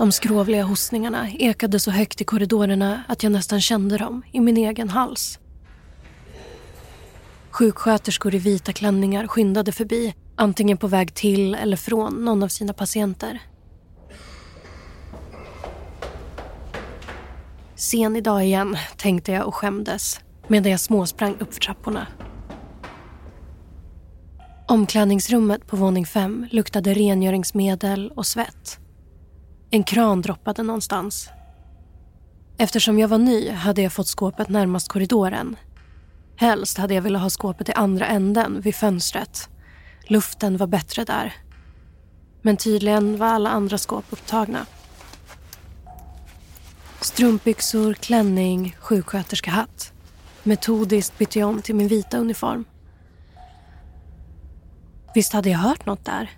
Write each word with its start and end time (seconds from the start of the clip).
De 0.00 0.12
skrovliga 0.12 0.64
hostningarna 0.64 1.30
ekade 1.30 1.80
så 1.80 1.90
högt 1.90 2.20
i 2.20 2.24
korridorerna 2.24 3.02
att 3.08 3.22
jag 3.22 3.32
nästan 3.32 3.60
kände 3.60 3.98
dem 3.98 4.22
i 4.32 4.40
min 4.40 4.56
egen 4.56 4.88
hals. 4.88 5.38
Sjuksköterskor 7.50 8.34
i 8.34 8.38
vita 8.38 8.72
klänningar 8.72 9.26
skyndade 9.26 9.72
förbi 9.72 10.14
antingen 10.36 10.76
på 10.76 10.86
väg 10.86 11.14
till 11.14 11.54
eller 11.54 11.76
från 11.76 12.24
någon 12.24 12.42
av 12.42 12.48
sina 12.48 12.72
patienter. 12.72 13.42
Sen 17.74 18.16
idag 18.16 18.44
igen, 18.44 18.76
tänkte 18.96 19.32
jag 19.32 19.46
och 19.46 19.54
skämdes 19.54 20.20
medan 20.48 20.70
jag 20.70 20.80
småsprang 20.80 21.36
uppför 21.38 21.60
trapporna. 21.60 22.06
Omklädningsrummet 24.68 25.66
på 25.66 25.76
våning 25.76 26.06
fem 26.06 26.46
luktade 26.50 26.94
rengöringsmedel 26.94 28.10
och 28.16 28.26
svett. 28.26 28.80
En 29.72 29.84
kran 29.84 30.22
droppade 30.22 30.62
någonstans. 30.62 31.30
Eftersom 32.58 32.98
jag 32.98 33.08
var 33.08 33.18
ny 33.18 33.50
hade 33.50 33.82
jag 33.82 33.92
fått 33.92 34.06
skåpet 34.06 34.48
närmast 34.48 34.88
korridoren. 34.88 35.56
Helst 36.36 36.78
hade 36.78 36.94
jag 36.94 37.02
velat 37.02 37.22
ha 37.22 37.30
skåpet 37.30 37.68
i 37.68 37.72
andra 37.72 38.06
änden, 38.06 38.60
vid 38.60 38.74
fönstret. 38.74 39.48
Luften 40.06 40.56
var 40.56 40.66
bättre 40.66 41.04
där. 41.04 41.34
Men 42.42 42.56
tydligen 42.56 43.16
var 43.16 43.26
alla 43.26 43.50
andra 43.50 43.78
skåp 43.78 44.04
upptagna. 44.10 44.66
Strumpbyxor, 47.00 47.94
klänning, 47.94 48.76
sjuksköterskehatt. 48.80 49.92
Metodiskt 50.42 51.18
bytte 51.18 51.38
jag 51.38 51.48
om 51.48 51.62
till 51.62 51.74
min 51.74 51.88
vita 51.88 52.18
uniform. 52.18 52.64
Visst 55.14 55.32
hade 55.32 55.50
jag 55.50 55.58
hört 55.58 55.86
något 55.86 56.04
där? 56.04 56.30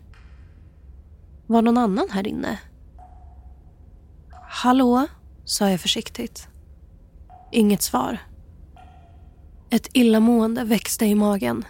Var 1.47 1.63
någon 1.63 1.79
annan 1.79 2.09
här 2.11 2.27
inne? 2.27 2.59
Hallå, 4.55 5.07
sa 5.45 5.71
jag 5.71 5.81
försiktigt. 5.81 6.49
Inget 7.53 7.83
svar. 7.83 8.19
Ett 9.71 9.89
illamående 9.93 10.65
växte 10.65 11.07
i 11.07 11.15
magen. 11.15 11.65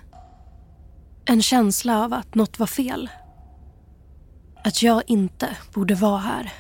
En 1.24 1.42
känsla 1.42 2.04
av 2.04 2.12
att 2.12 2.34
något 2.34 2.58
var 2.58 2.66
fel. 2.66 3.10
Att 4.64 4.82
jag 4.82 5.02
inte 5.06 5.48
borde 5.74 5.94
vara 5.94 6.18
här. 6.18 6.52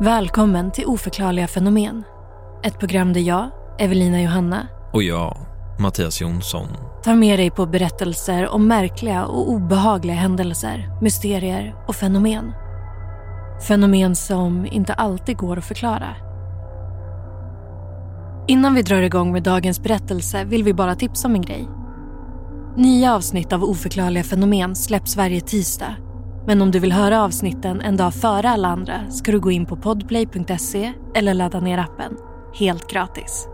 Välkommen 0.00 0.72
till 0.72 0.86
Oförklarliga 0.86 1.48
fenomen. 1.48 2.02
Ett 2.62 2.78
program 2.78 3.12
där 3.12 3.20
jag, 3.20 3.50
Evelina 3.78 4.22
Johanna 4.22 4.68
Och 4.92 5.02
jag, 5.02 5.47
Mattias 5.78 6.20
Jonsson. 6.20 6.68
tar 7.04 7.14
med 7.14 7.38
dig 7.38 7.50
på 7.50 7.66
berättelser 7.66 8.48
om 8.48 8.68
märkliga 8.68 9.26
och 9.26 9.50
obehagliga 9.50 10.16
händelser, 10.16 10.90
mysterier 11.02 11.74
och 11.88 11.96
fenomen. 11.96 12.52
Fenomen 13.68 14.16
som 14.16 14.66
inte 14.66 14.94
alltid 14.94 15.36
går 15.36 15.58
att 15.58 15.64
förklara. 15.64 16.16
Innan 18.48 18.74
vi 18.74 18.82
drar 18.82 19.02
igång 19.02 19.32
med 19.32 19.42
dagens 19.42 19.82
berättelse 19.82 20.44
vill 20.44 20.64
vi 20.64 20.74
bara 20.74 20.94
tipsa 20.94 21.28
om 21.28 21.34
en 21.34 21.42
grej. 21.42 21.68
Nya 22.76 23.14
avsnitt 23.14 23.52
av 23.52 23.64
Oförklarliga 23.64 24.24
fenomen 24.24 24.76
släpps 24.76 25.16
varje 25.16 25.40
tisdag. 25.40 25.94
Men 26.46 26.62
om 26.62 26.70
du 26.70 26.78
vill 26.78 26.92
höra 26.92 27.22
avsnitten 27.22 27.80
en 27.80 27.96
dag 27.96 28.14
före 28.14 28.50
alla 28.50 28.68
andra 28.68 29.10
ska 29.10 29.32
du 29.32 29.40
gå 29.40 29.50
in 29.50 29.66
på 29.66 29.76
podplay.se 29.76 30.92
eller 31.14 31.34
ladda 31.34 31.60
ner 31.60 31.78
appen. 31.78 32.16
Helt 32.54 32.90
gratis. 32.90 33.48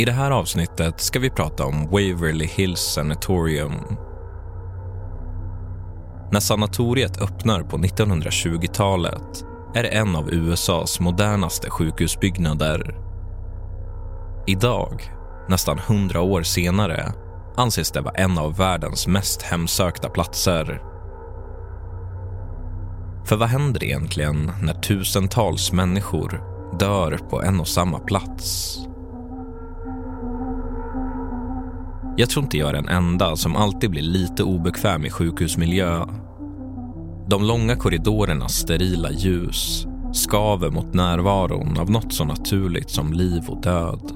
I 0.00 0.04
det 0.04 0.12
här 0.12 0.30
avsnittet 0.30 1.00
ska 1.00 1.18
vi 1.18 1.30
prata 1.30 1.64
om 1.64 1.84
Waverly 1.84 2.46
Hills 2.46 2.80
Sanatorium. 2.80 3.74
När 6.32 6.40
sanatoriet 6.40 7.22
öppnar 7.22 7.62
på 7.62 7.78
1920-talet 7.78 9.44
är 9.74 9.82
det 9.82 9.88
en 9.88 10.16
av 10.16 10.30
USAs 10.30 11.00
modernaste 11.00 11.70
sjukhusbyggnader. 11.70 12.96
Idag, 14.46 15.12
nästan 15.48 15.78
100 15.78 16.20
år 16.20 16.42
senare, 16.42 17.12
anses 17.56 17.90
det 17.90 18.00
vara 18.00 18.14
en 18.14 18.38
av 18.38 18.56
världens 18.56 19.06
mest 19.06 19.42
hemsökta 19.42 20.08
platser. 20.08 20.82
För 23.24 23.36
vad 23.36 23.48
händer 23.48 23.84
egentligen 23.84 24.52
när 24.62 24.74
tusentals 24.74 25.72
människor 25.72 26.42
dör 26.78 27.18
på 27.30 27.42
en 27.42 27.60
och 27.60 27.68
samma 27.68 27.98
plats? 27.98 28.78
Jag 32.16 32.30
tror 32.30 32.44
inte 32.44 32.58
jag 32.58 32.68
är 32.68 32.72
den 32.72 32.88
enda 32.88 33.36
som 33.36 33.56
alltid 33.56 33.90
blir 33.90 34.02
lite 34.02 34.42
obekväm 34.42 35.04
i 35.04 35.10
sjukhusmiljö. 35.10 36.06
De 37.28 37.44
långa 37.44 37.76
korridorernas 37.76 38.52
sterila 38.52 39.10
ljus 39.10 39.86
skaver 40.12 40.70
mot 40.70 40.94
närvaron 40.94 41.78
av 41.78 41.90
något 41.90 42.12
så 42.12 42.24
naturligt 42.24 42.90
som 42.90 43.12
liv 43.12 43.42
och 43.48 43.62
död. 43.62 44.12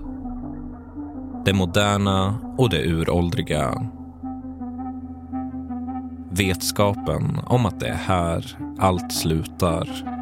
Det 1.44 1.53
moderna 1.53 2.38
och 2.59 2.71
det 2.71 2.87
uråldriga. 2.87 3.91
Vetskapen 6.31 7.38
om 7.47 7.66
att 7.66 7.81
det 7.81 7.88
är 7.88 7.94
här 7.94 8.59
allt 8.78 9.12
slutar. 9.12 10.14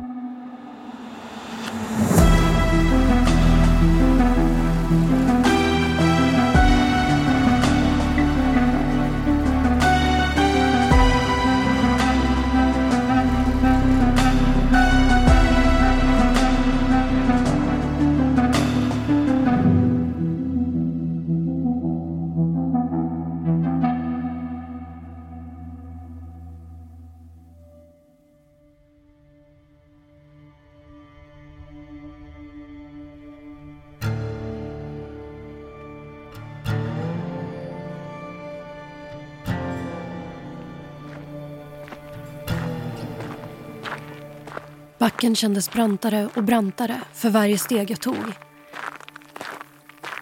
Backen 45.03 45.37
kändes 45.37 45.73
brantare 45.73 46.29
och 46.37 46.43
brantare 46.43 47.01
för 47.13 47.31
varje 47.31 47.59
steg 47.59 47.91
jag 47.91 48.01
tog. 48.01 48.17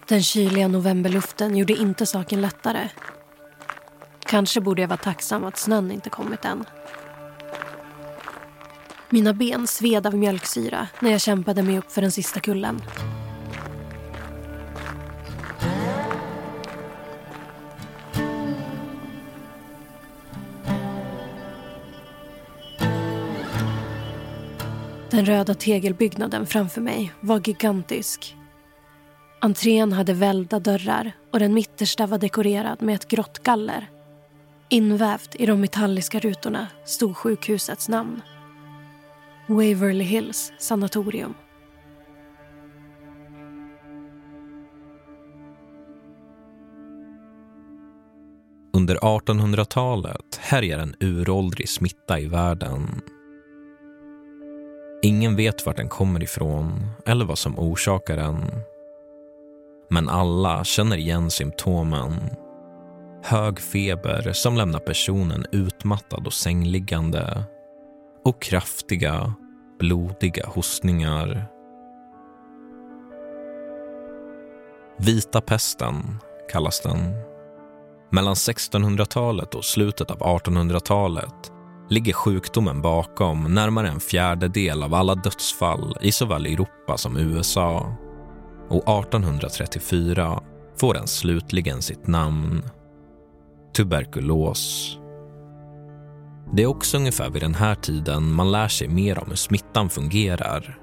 Den 0.07 0.23
kyliga 0.23 0.67
novemberluften 0.67 1.57
gjorde 1.57 1.73
inte 1.73 2.05
saken 2.05 2.41
lättare. 2.41 2.89
Kanske 4.19 4.61
borde 4.61 4.81
jag 4.81 4.89
vara 4.89 4.97
tacksam 4.97 5.43
att 5.43 5.57
snön 5.57 5.91
inte 5.91 6.09
kommit 6.09 6.45
än. 6.45 6.65
Mina 9.09 9.33
ben 9.33 9.67
sved 9.67 10.07
av 10.07 10.15
mjölksyra 10.15 10.87
när 10.99 11.11
jag 11.11 11.21
kämpade 11.21 11.63
mig 11.63 11.77
upp 11.77 11.91
för 11.91 12.01
den 12.01 12.11
sista 12.11 12.39
kullen. 12.39 12.81
Den 25.11 25.25
röda 25.25 25.53
tegelbyggnaden 25.53 26.45
framför 26.45 26.81
mig 26.81 27.13
var 27.21 27.41
gigantisk. 27.47 28.35
Entrén 29.41 29.93
hade 29.93 30.13
välda 30.13 30.59
dörrar 30.59 31.11
och 31.31 31.39
den 31.39 31.53
mittersta 31.53 32.07
var 32.07 32.17
dekorerad 32.17 32.81
med 32.81 32.95
ett 32.95 33.07
grått 33.07 33.39
galler. 33.43 33.89
Invävt 34.69 35.35
i 35.35 35.45
de 35.45 35.61
metalliska 35.61 36.19
rutorna 36.19 36.67
stod 36.85 37.17
sjukhusets 37.17 37.89
namn. 37.89 38.21
Waverly 39.47 40.03
Hills 40.03 40.53
sanatorium. 40.59 41.33
Under 48.73 48.95
1800-talet 48.95 50.39
härjar 50.39 50.79
en 50.79 50.95
uråldrig 50.99 51.69
smitta 51.69 52.19
i 52.19 52.27
världen 52.27 53.01
Ingen 55.03 55.35
vet 55.35 55.65
vart 55.65 55.77
den 55.77 55.89
kommer 55.89 56.23
ifrån 56.23 56.89
eller 57.05 57.25
vad 57.25 57.37
som 57.37 57.59
orsakar 57.59 58.17
den. 58.17 58.51
Men 59.89 60.09
alla 60.09 60.63
känner 60.63 60.97
igen 60.97 61.31
symptomen. 61.31 62.13
Hög 63.23 63.59
feber 63.59 64.33
som 64.33 64.57
lämnar 64.57 64.79
personen 64.79 65.45
utmattad 65.51 66.27
och 66.27 66.33
sängliggande 66.33 67.43
och 68.25 68.41
kraftiga, 68.41 69.33
blodiga 69.79 70.45
hostningar. 70.47 71.45
Vita 74.97 75.41
pesten 75.41 76.17
kallas 76.51 76.81
den. 76.81 77.13
Mellan 78.09 78.33
1600-talet 78.33 79.55
och 79.55 79.65
slutet 79.65 80.11
av 80.11 80.17
1800-talet 80.19 81.51
ligger 81.91 82.13
sjukdomen 82.13 82.81
bakom 82.81 83.53
närmare 83.53 83.89
en 83.89 83.99
fjärdedel 83.99 84.83
av 84.83 84.93
alla 84.93 85.15
dödsfall 85.15 85.97
i 86.01 86.11
såväl 86.11 86.45
Europa 86.45 86.97
som 86.97 87.17
USA. 87.17 87.95
Och 88.69 89.05
1834 89.05 90.41
får 90.77 90.93
den 90.93 91.07
slutligen 91.07 91.81
sitt 91.81 92.07
namn. 92.07 92.63
Tuberkulos. 93.75 94.97
Det 96.53 96.63
är 96.63 96.67
också 96.67 96.97
ungefär 96.97 97.29
vid 97.29 97.41
den 97.41 97.55
här 97.55 97.75
tiden 97.75 98.33
man 98.33 98.51
lär 98.51 98.67
sig 98.67 98.87
mer 98.87 99.19
om 99.19 99.29
hur 99.29 99.35
smittan 99.35 99.89
fungerar. 99.89 100.79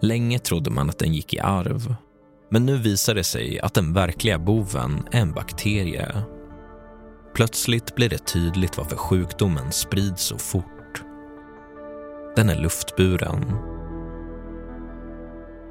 Länge 0.00 0.38
trodde 0.38 0.70
man 0.70 0.90
att 0.90 0.98
den 0.98 1.14
gick 1.14 1.34
i 1.34 1.38
arv 1.40 1.94
men 2.50 2.66
nu 2.66 2.76
visar 2.76 3.14
det 3.14 3.24
sig 3.24 3.60
att 3.60 3.74
den 3.74 3.92
verkliga 3.92 4.38
boven 4.38 5.08
är 5.12 5.20
en 5.20 5.32
bakterie. 5.32 6.22
Plötsligt 7.36 7.94
blir 7.94 8.08
det 8.08 8.26
tydligt 8.26 8.78
varför 8.78 8.96
sjukdomen 8.96 9.72
sprids 9.72 10.22
så 10.22 10.38
fort. 10.38 11.02
Den 12.36 12.48
är 12.48 12.62
luftburen. 12.62 13.54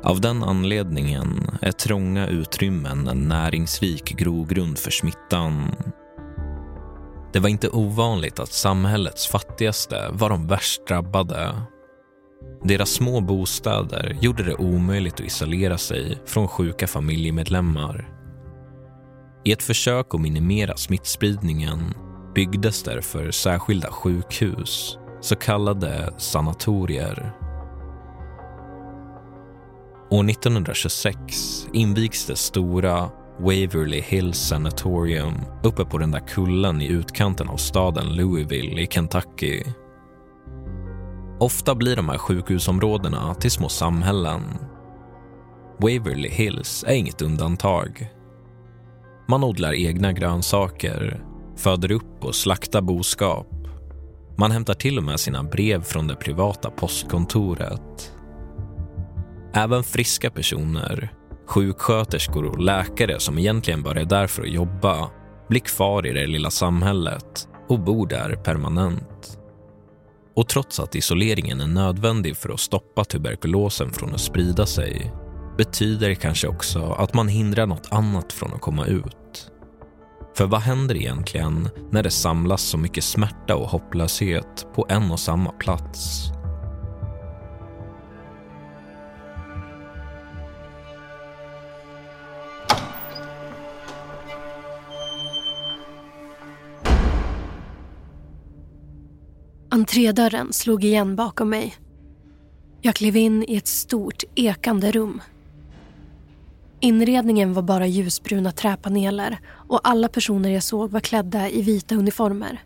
Av 0.04 0.22
den 0.22 0.44
anledningen 0.44 1.58
är 1.62 1.72
trånga 1.72 2.28
utrymmen 2.28 3.08
en 3.08 3.28
näringsrik 3.28 4.04
grogrund 4.18 4.80
för 4.80 4.92
smittan. 4.92 5.72
Det 7.34 7.40
var 7.40 7.50
inte 7.50 7.70
ovanligt 7.70 8.40
att 8.40 8.54
samhällets 8.54 9.28
fattigaste 9.28 10.10
var 10.12 10.30
de 10.30 10.48
värst 10.48 10.88
drabbade 10.88 11.56
deras 12.64 12.90
små 12.90 13.22
bostäder 13.22 14.18
gjorde 14.22 14.44
det 14.44 14.56
omöjligt 14.56 15.14
att 15.14 15.20
isolera 15.20 15.78
sig 15.78 16.22
från 16.26 16.48
sjuka 16.48 16.88
familjemedlemmar. 16.88 18.15
I 19.46 19.52
ett 19.52 19.64
försök 19.64 20.14
att 20.14 20.22
minimera 20.22 20.78
smittspridningen 20.78 21.94
byggdes 22.36 22.84
därför 22.84 23.32
särskilda 23.32 23.88
sjukhus, 23.88 24.98
så 25.22 25.36
kallade 25.36 26.14
sanatorier. 26.18 27.32
År 30.10 30.30
1926 30.30 31.68
invigs 31.74 32.26
det 32.26 32.36
stora 32.36 33.10
Waverly 33.40 34.02
Hills 34.02 34.38
Sanatorium 34.38 35.34
uppe 35.64 35.86
på 35.86 35.98
den 35.98 36.12
där 36.12 36.28
kullen 36.28 36.82
i 36.82 36.88
utkanten 36.88 37.50
av 37.50 37.58
staden 37.58 38.16
Louisville 38.16 38.82
i 38.82 38.88
Kentucky 38.88 39.64
Ofta 41.40 41.76
blir 41.76 41.96
de 41.96 42.10
här 42.10 42.18
sjukhusområdena 42.18 43.36
till 43.36 43.52
små 43.52 43.70
samhällen. 43.70 44.42
Waverly 45.78 46.30
Hills 46.30 46.84
är 46.88 46.94
inget 46.94 47.22
undantag. 47.22 48.10
Man 49.27 49.44
odlar 49.44 49.74
egna 49.74 50.13
grönsaker, 50.13 51.24
föder 51.56 51.92
upp 51.92 52.24
och 52.25 52.36
slaktar 52.36 52.81
boskap. 52.81 53.48
Man 54.38 54.51
hämtar 54.51 54.74
till 54.74 54.98
och 54.98 55.04
med 55.04 55.19
sina 55.19 55.44
brev 55.44 55.83
från 55.83 56.07
det 56.07 56.16
privata 56.16 56.69
postkontoret. 56.69 58.12
Även 59.54 59.83
friska 59.83 60.30
personer, 60.30 61.13
sjuksköterskor 61.48 62.45
och 62.45 62.60
läkare 62.60 63.19
som 63.19 63.38
egentligen 63.38 63.83
bara 63.83 64.01
är 64.01 64.06
där 64.06 64.27
för 64.27 64.42
att 64.42 64.51
jobba 64.51 65.10
blir 65.50 65.60
kvar 65.62 66.07
i 66.07 66.13
det 66.13 66.27
lilla 66.27 66.50
samhället 66.50 67.48
och 67.68 67.80
bor 67.80 68.07
där 68.07 68.36
permanent. 68.36 69.39
Och 70.36 70.48
trots 70.48 70.80
att 70.80 70.95
isoleringen 70.95 71.62
är 71.62 71.68
nödvändig 71.68 72.38
för 72.38 72.50
att 72.50 72.60
stoppa 72.60 73.04
tuberkulosen 73.04 73.94
från 73.94 74.13
att 74.13 74.22
sprida 74.22 74.66
sig 74.66 75.12
betyder 75.57 76.10
det 76.10 76.16
kanske 76.16 76.48
också 76.48 76.92
att 76.92 77.13
man 77.13 77.28
hindrar 77.28 77.66
något 77.66 77.88
annat 77.92 78.34
från 78.34 78.54
att 78.54 78.62
komma 78.62 78.86
ut. 78.86 79.52
För 80.38 80.46
vad 80.46 80.62
händer 80.62 80.96
egentligen 80.96 81.69
när 81.92 82.04
det 82.04 82.12
samlas 82.12 82.62
så 82.62 82.78
mycket 82.78 83.04
smärta 83.04 83.56
och 83.56 83.69
hopplöshet 83.69 84.68
på 84.75 84.86
en 84.90 85.12
och 85.12 85.19
samma 85.19 85.52
plats? 85.52 86.31
Entrédörren 99.69 100.54
slog 100.54 100.84
igen 100.84 101.16
bakom 101.16 101.50
mig. 101.50 101.75
Jag 102.81 102.96
klev 102.96 103.16
in 103.18 103.46
i 103.48 103.56
ett 103.56 103.68
stort, 103.68 104.24
ekande 104.36 104.92
rum. 104.92 105.22
Inredningen 106.80 107.54
var 107.54 107.62
bara 107.62 107.88
ljusbruna 107.88 108.51
träpaneler 108.51 109.39
och 109.69 109.80
alla 109.83 110.07
personer 110.07 110.50
jag 110.50 110.63
såg 110.63 110.92
var 110.92 111.00
klädda 111.00 111.50
i 111.50 111.62
vita 111.62 111.95
uniformer. 111.95 112.63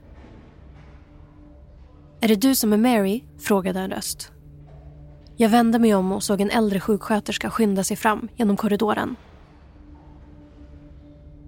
Är 2.22 2.28
det 2.28 2.36
du 2.36 2.56
som 2.56 2.74
är 2.74 2.78
Mary? 2.78 3.24
frågade 3.40 3.80
en 3.80 3.92
röst. 3.92 4.32
Jag 5.38 5.50
vände 5.50 5.80
mig 5.80 5.96
om 5.96 6.12
och 6.12 6.24
såg 6.24 6.42
en 6.42 6.50
äldre 6.50 6.80
sjuksköterska 6.80 7.50
skynda 7.50 7.84
sig 7.84 7.98
fram 7.98 8.28
genom 8.36 8.58
korridoren. 8.58 9.16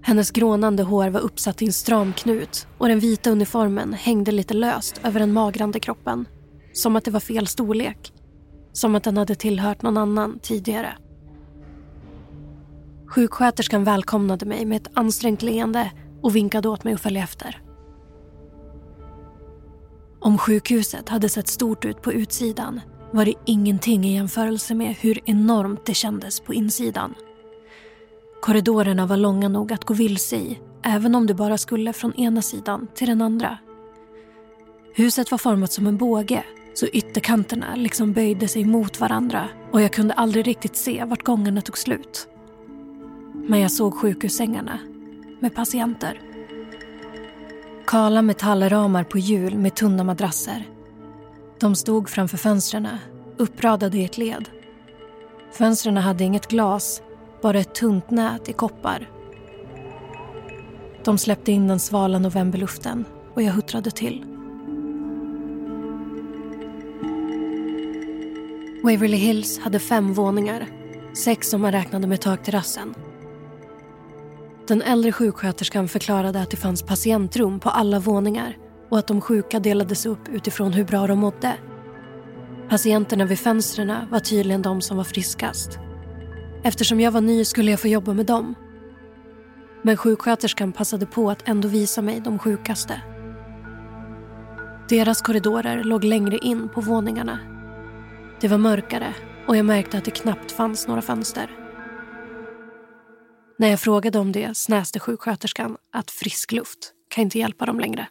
Hennes 0.02 0.32
grånande 0.32 0.84
hår 0.84 1.10
var 1.10 1.20
uppsatt 1.20 1.62
i 1.62 1.66
en 1.66 1.74
stram 1.74 2.14
knut 2.14 2.68
och 2.78 2.88
den 2.88 3.00
vita 3.00 3.30
uniformen 3.32 3.94
hängde 3.94 4.32
lite 4.32 4.54
löst 4.54 5.02
över 5.04 5.20
den 5.20 5.34
magrande 5.34 5.80
kroppen. 5.80 6.26
Som 6.74 6.96
att 6.96 7.06
det 7.06 7.12
var 7.12 7.20
fel 7.20 7.48
storlek. 7.48 8.14
Som 8.74 8.96
att 8.96 9.04
den 9.04 9.18
hade 9.18 9.36
tillhört 9.36 9.82
någon 9.82 9.98
annan 9.98 10.40
tidigare. 10.42 10.94
Sjuksköterskan 13.12 13.84
välkomnade 13.84 14.46
mig 14.46 14.66
med 14.66 14.82
ett 14.82 14.92
ansträngt 14.94 15.42
leende 15.42 15.92
och 16.22 16.36
vinkade 16.36 16.70
åt 16.70 16.84
mig 16.84 16.94
att 16.94 17.02
följa 17.02 17.24
efter. 17.24 17.62
Om 20.20 20.38
sjukhuset 20.38 21.10
hade 21.10 21.30
sett 21.30 21.48
stort 21.48 21.86
ut 21.86 22.02
på 22.02 22.14
utsidan 22.14 22.82
var 23.12 23.26
det 23.26 23.34
ingenting 23.46 24.06
i 24.06 24.16
jämförelse 24.16 24.76
med 24.76 24.96
hur 24.96 25.20
enormt 25.26 25.86
det 25.86 25.94
kändes 25.94 26.40
på 26.40 26.54
insidan. 26.54 27.14
Korridorerna 28.42 29.06
var 29.06 29.18
långa 29.18 29.50
nog 29.50 29.74
att 29.74 29.86
gå 29.86 29.94
vilse 29.94 30.36
i, 30.36 30.60
även 30.84 31.16
om 31.16 31.28
du 31.28 31.34
bara 31.34 31.58
skulle 31.58 31.94
från 31.94 32.14
ena 32.14 32.42
sidan 32.42 32.88
till 32.96 33.08
den 33.08 33.22
andra. 33.22 33.58
Huset 34.96 35.32
var 35.32 35.38
format 35.38 35.72
som 35.72 35.88
en 35.88 35.98
båge, 35.98 36.44
så 36.74 36.86
ytterkanterna 36.86 37.76
liksom 37.76 38.14
böjde 38.14 38.48
sig 38.48 38.66
mot 38.66 39.00
varandra 39.00 39.50
och 39.72 39.82
jag 39.82 39.94
kunde 39.94 40.14
aldrig 40.14 40.48
riktigt 40.48 40.76
se 40.76 41.06
vart 41.06 41.24
gångarna 41.24 41.62
tog 41.62 41.78
slut. 41.78 42.28
Men 43.48 43.60
jag 43.60 43.72
såg 43.72 43.94
sjukhussängarna 43.94 44.80
med 45.40 45.56
patienter. 45.56 46.22
Kala 47.88 48.22
metallramar 48.22 49.04
på 49.04 49.18
hjul 49.18 49.58
med 49.58 49.76
tunna 49.76 50.04
madrasser. 50.04 50.68
De 51.60 51.76
stod 51.76 52.10
framför 52.10 52.38
fönstren, 52.38 52.88
uppradade 53.38 53.98
i 53.98 54.06
ett 54.06 54.18
led. 54.18 54.50
Fönstren 55.52 55.98
hade 55.98 56.24
inget 56.24 56.48
glas 56.48 57.02
bara 57.42 57.60
ett 57.60 57.76
tunt 57.76 58.10
nät 58.12 58.50
i 58.50 58.54
koppar. 58.54 59.10
De 61.04 61.18
släppte 61.18 61.52
in 61.52 61.68
den 61.68 61.80
svala 61.80 62.20
novemberluften 62.20 63.06
och 63.34 63.42
jag 63.42 63.54
huttrade 63.54 63.92
till. 63.92 64.26
Waverly 68.84 69.18
Hills 69.18 69.60
hade 69.60 69.80
fem 69.80 70.14
våningar. 70.14 70.68
Sex 71.14 71.54
om 71.54 71.62
man 71.62 71.72
räknade 71.72 72.08
med 72.08 72.22
takterrassen. 72.22 72.96
Den 74.68 74.82
äldre 74.82 75.12
sjuksköterskan 75.12 75.88
förklarade 75.88 76.42
att 76.42 76.52
det 76.52 76.58
fanns 76.58 76.84
patientrum 76.84 77.60
på 77.60 77.70
alla 77.70 78.00
våningar 78.00 78.58
och 78.90 79.00
att 79.00 79.08
de 79.08 79.22
sjuka 79.22 79.60
delades 79.60 80.06
upp 80.06 80.30
utifrån 80.30 80.74
hur 80.74 80.84
bra 80.84 81.08
de 81.08 81.20
mådde. 81.20 81.54
Patienterna 82.70 83.26
vid 83.26 83.40
fönstren 83.40 83.94
var 84.12 84.20
tydligen 84.20 84.62
de 84.62 84.82
som 84.82 84.98
var 84.98 85.04
friskast 85.04 85.80
Eftersom 86.64 87.00
jag 87.00 87.12
var 87.12 87.22
ny 87.22 87.46
skulle 87.46 87.72
jag 87.72 87.80
få 87.80 87.88
jobba 87.88 88.14
med 88.14 88.26
dem. 88.26 88.56
Men 89.82 89.98
sjuksköterskan 89.98 90.72
passade 90.72 91.06
på 91.06 91.32
att 91.32 91.48
ändå 91.48 91.68
visa 91.68 92.02
mig 92.02 92.20
de 92.20 92.40
sjukaste. 92.40 93.02
Deras 94.90 95.22
korridorer 95.22 95.84
låg 95.84 96.04
längre 96.04 96.38
in 96.38 96.70
på 96.70 96.82
våningarna. 96.82 97.40
Det 98.42 98.48
var 98.48 98.58
mörkare 98.58 99.14
och 99.48 99.58
jag 99.58 99.66
märkte 99.66 99.98
att 99.98 100.06
det 100.06 100.12
knappt 100.12 100.52
fanns 100.52 100.88
några 100.88 101.02
fönster. 101.02 101.61
När 103.62 103.70
jag 103.70 103.80
frågade 103.80 104.20
om 104.20 104.32
det 104.32 104.58
snäste 104.58 105.00
sjuksköterskan 105.00 105.78
att 105.94 106.12
frisk 106.12 106.52
luft 106.52 106.78
kan 107.10 107.22
inte 107.22 107.40
hjälpa 107.40 107.66
dem 107.66 107.80
längre. 107.80 108.08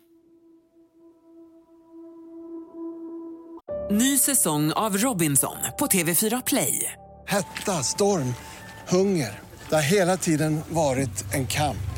Ny 3.91 4.19
säsong 4.19 4.73
av 4.73 4.97
Robinson 4.97 5.57
på 5.79 5.87
TV4 5.87 6.43
Play. 6.47 6.93
Hetta, 7.27 7.73
storm, 7.73 8.35
hunger. 8.89 9.41
Det 9.69 9.75
har 9.75 9.93
hela 9.93 10.17
tiden 10.17 10.61
varit 10.69 11.35
en 11.35 11.47
kamp. 11.47 11.91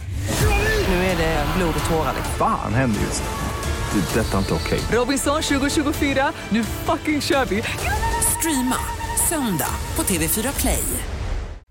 Nu 0.89 0.95
är 0.95 1.17
det 1.17 1.47
blod 1.57 1.75
och 1.85 1.91
tårar. 1.91 2.15
Fan 2.39 2.75
händer 2.75 3.01
just 3.01 3.23
nu. 3.23 4.01
Det. 4.01 4.21
är 4.21 4.25
Detta 4.25 4.35
är 4.35 4.39
inte 4.39 4.55
okej. 4.55 4.81
Robinson 4.99 5.43
2024, 5.43 6.33
nu 6.49 6.65
fucking 6.65 7.21
kör 7.21 7.45
vi! 7.45 7.63
Streama 8.39 8.79
söndag 9.29 9.75
på 9.95 10.03
TV4 10.03 10.61
Play. 10.61 10.85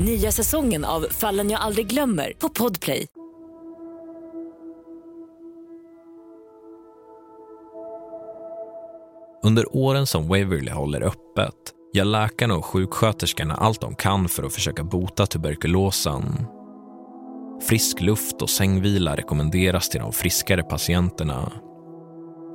Nya 0.00 0.32
säsongen 0.32 0.84
av 0.84 1.06
Fallen 1.10 1.50
jag 1.50 1.60
aldrig 1.60 1.86
glömmer 1.86 2.32
på 2.38 2.48
Podplay. 2.48 3.06
Under 9.44 9.76
åren 9.76 10.06
som 10.06 10.28
Waverly 10.28 10.70
håller 10.70 11.00
öppet 11.00 11.54
gör 11.94 12.04
läkarna 12.04 12.56
och 12.56 12.64
sjuksköterskorna 12.64 13.54
allt 13.54 13.80
de 13.80 13.94
kan 13.94 14.28
för 14.28 14.42
att 14.42 14.52
försöka 14.52 14.84
bota 14.84 15.26
tuberkulosen. 15.26 16.46
Frisk 17.68 18.00
luft 18.00 18.42
och 18.42 18.50
sängvila 18.50 19.16
rekommenderas 19.16 19.88
till 19.88 20.00
de 20.00 20.12
friskare 20.12 20.62
patienterna. 20.62 21.52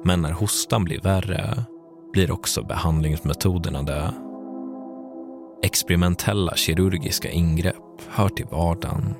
Men 0.04 0.22
när 0.22 0.32
hostan 0.32 0.84
blir 0.84 1.02
värre 1.02 1.64
blir 2.14 2.32
också 2.32 2.64
behandlingsmetoderna 2.64 3.84
det. 3.84 4.31
Experimentella 5.64 6.56
kirurgiska 6.56 7.30
ingrepp 7.30 8.02
hör 8.10 8.30
till 8.30 8.46
vardagen. 8.46 9.14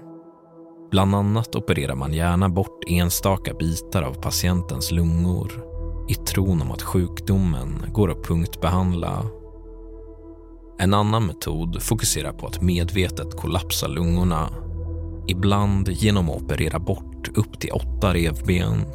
Bland 0.92 1.16
annat 1.16 1.56
opererar 1.56 1.96
man 1.96 2.14
gärna 2.14 2.50
bort 2.50 2.84
enstaka 2.88 3.54
bitar 3.54 4.02
av 4.04 4.14
patientens 4.14 4.92
lungor 4.92 5.52
i 6.10 6.14
tron 6.14 6.62
om 6.62 6.72
att 6.72 6.82
sjukdomen 6.82 7.86
går 7.94 8.12
att 8.12 8.24
punktbehandla. 8.24 9.26
En 10.80 10.94
annan 10.94 11.26
metod 11.26 11.82
fokuserar 11.82 12.34
på 12.34 12.48
att 12.48 12.62
medvetet 12.62 13.38
kollapsa 13.38 13.88
lungorna. 13.88 14.50
Ibland 15.28 15.90
genom 15.90 16.30
att 16.30 16.42
operera 16.42 16.80
bort 16.80 17.38
upp 17.38 17.60
till 17.60 17.72
åtta 17.72 18.14
revben. 18.14 18.86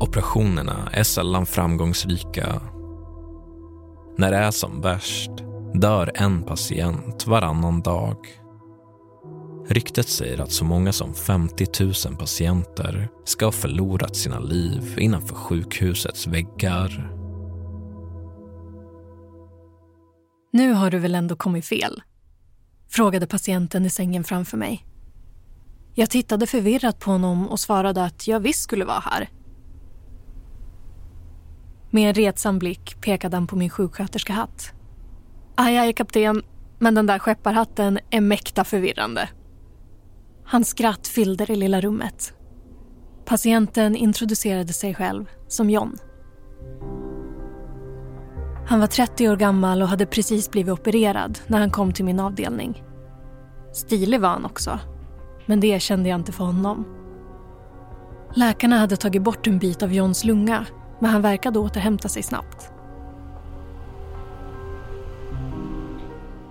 Operationerna 0.00 0.88
är 0.92 1.02
sällan 1.02 1.46
framgångsrika. 1.46 2.60
När 4.16 4.30
det 4.30 4.36
är 4.36 4.50
som 4.50 4.80
värst 4.80 5.30
dör 5.74 6.12
en 6.14 6.42
patient 6.42 7.26
varannan 7.26 7.80
dag. 7.80 8.16
Ryktet 9.68 10.08
säger 10.08 10.40
att 10.40 10.52
så 10.52 10.64
många 10.64 10.92
som 10.92 11.14
50 11.14 11.66
000 12.08 12.16
patienter 12.16 13.08
ska 13.24 13.44
ha 13.44 13.52
förlorat 13.52 14.16
sina 14.16 14.38
liv 14.38 14.98
innanför 14.98 15.34
sjukhusets 15.34 16.26
väggar. 16.26 17.16
Nu 20.52 20.72
har 20.72 20.90
du 20.90 20.98
väl 20.98 21.14
ändå 21.14 21.36
kommit 21.36 21.64
fel? 21.64 22.02
Frågade 22.88 23.26
patienten 23.26 23.86
i 23.86 23.90
sängen 23.90 24.24
framför 24.24 24.56
mig. 24.56 24.86
Jag 25.94 26.10
tittade 26.10 26.46
förvirrat 26.46 26.98
på 26.98 27.10
honom 27.10 27.48
och 27.48 27.60
svarade 27.60 28.04
att 28.04 28.28
jag 28.28 28.40
visst 28.40 28.62
skulle 28.62 28.84
vara 28.84 29.00
här. 29.00 29.28
Med 31.90 32.08
en 32.08 32.14
retsam 32.14 32.58
blick 32.58 33.00
pekade 33.00 33.36
han 33.36 33.46
på 33.46 33.56
min 33.56 33.70
sjuksköterskehatt. 33.70 34.72
Aj, 35.54 35.78
aj, 35.78 35.92
kapten, 35.92 36.42
men 36.78 36.94
den 36.94 37.06
där 37.06 37.18
skepparhatten 37.18 37.98
är 38.10 38.20
mäkta 38.20 38.64
förvirrande. 38.64 39.28
Hans 40.44 40.68
skratt 40.68 41.08
fyllde 41.08 41.44
det 41.44 41.56
lilla 41.56 41.80
rummet. 41.80 42.34
Patienten 43.24 43.96
introducerade 43.96 44.72
sig 44.72 44.94
själv 44.94 45.30
som 45.48 45.70
John. 45.70 45.98
Han 48.66 48.80
var 48.80 48.86
30 48.86 49.28
år 49.28 49.36
gammal 49.36 49.82
och 49.82 49.88
hade 49.88 50.06
precis 50.06 50.50
blivit 50.50 50.72
opererad 50.72 51.38
när 51.46 51.60
han 51.60 51.70
kom 51.70 51.92
till 51.92 52.04
min 52.04 52.20
avdelning. 52.20 52.82
Stilig 53.72 54.20
var 54.20 54.28
han 54.28 54.44
också, 54.44 54.78
men 55.46 55.60
det 55.60 55.82
kände 55.82 56.08
jag 56.08 56.20
inte 56.20 56.32
för 56.32 56.44
honom. 56.44 56.84
Läkarna 58.34 58.78
hade 58.78 58.96
tagit 58.96 59.22
bort 59.22 59.46
en 59.46 59.58
bit 59.58 59.82
av 59.82 59.92
Johns 59.92 60.24
lunga, 60.24 60.66
men 61.00 61.10
han 61.10 61.22
verkade 61.22 61.58
återhämta 61.58 62.08
sig 62.08 62.22
snabbt. 62.22 62.72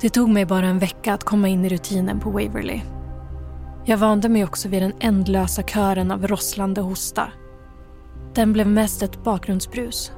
Det 0.01 0.09
tog 0.09 0.29
mig 0.29 0.45
bara 0.45 0.65
en 0.65 0.79
vecka 0.79 1.13
att 1.13 1.23
komma 1.23 1.47
in 1.47 1.65
i 1.65 1.69
rutinen 1.69 2.19
på 2.19 2.29
Waverly. 2.29 2.81
Jag 3.85 3.97
vande 3.97 4.29
mig 4.29 4.43
också 4.43 4.69
vid 4.69 4.81
den 4.81 4.93
ändlösa 4.99 5.63
kören 5.63 6.11
av 6.11 6.27
rosslande 6.27 6.81
hosta. 6.81 7.27
Den 8.33 8.53
blev 8.53 8.67
mest 8.67 9.03
ett 9.03 9.23
bakgrundsbrus. 9.23 10.11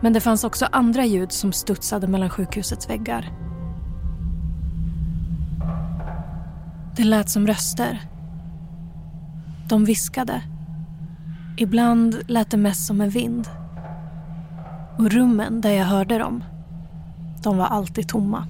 Men 0.00 0.12
det 0.12 0.20
fanns 0.20 0.44
också 0.44 0.66
andra 0.72 1.04
ljud 1.04 1.32
som 1.32 1.52
studsade 1.52 2.06
mellan 2.06 2.30
sjukhusets 2.30 2.90
väggar. 2.90 3.32
Det 6.96 7.04
lät 7.04 7.30
som 7.30 7.46
röster. 7.46 8.02
De 9.68 9.84
viskade. 9.84 10.42
Ibland 11.56 12.18
lät 12.26 12.50
det 12.50 12.56
mest 12.56 12.86
som 12.86 13.00
en 13.00 13.10
vind. 13.10 13.48
Och 14.98 15.10
rummen 15.10 15.60
där 15.60 15.70
jag 15.70 15.84
hörde 15.84 16.18
dem, 16.18 16.44
de 17.42 17.56
var 17.56 17.66
alltid 17.66 18.08
tomma. 18.08 18.46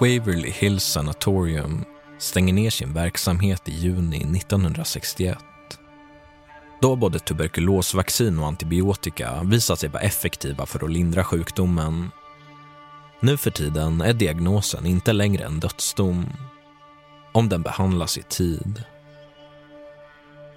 Waverly 0.00 0.50
Hills 0.50 0.84
Sanatorium 0.84 1.84
stänger 2.18 2.52
ner 2.54 2.70
sin 2.70 2.92
verksamhet 2.92 3.68
i 3.68 3.72
juni 3.72 4.16
1961. 4.16 5.38
Då 6.80 6.88
har 6.88 6.96
både 6.96 7.18
tuberkulosvaccin 7.18 8.38
och 8.38 8.46
antibiotika 8.46 9.42
visat 9.44 9.78
sig 9.78 9.88
vara 9.88 10.02
effektiva 10.02 10.66
för 10.66 10.84
att 10.84 10.90
lindra 10.90 11.24
sjukdomen. 11.24 12.10
Nu 13.20 13.36
för 13.36 13.50
tiden 13.50 14.00
är 14.00 14.12
diagnosen 14.12 14.86
inte 14.86 15.12
längre 15.12 15.44
en 15.44 15.60
dödsdom 15.60 16.26
om 17.32 17.48
den 17.48 17.62
behandlas 17.62 18.18
i 18.18 18.22
tid. 18.22 18.84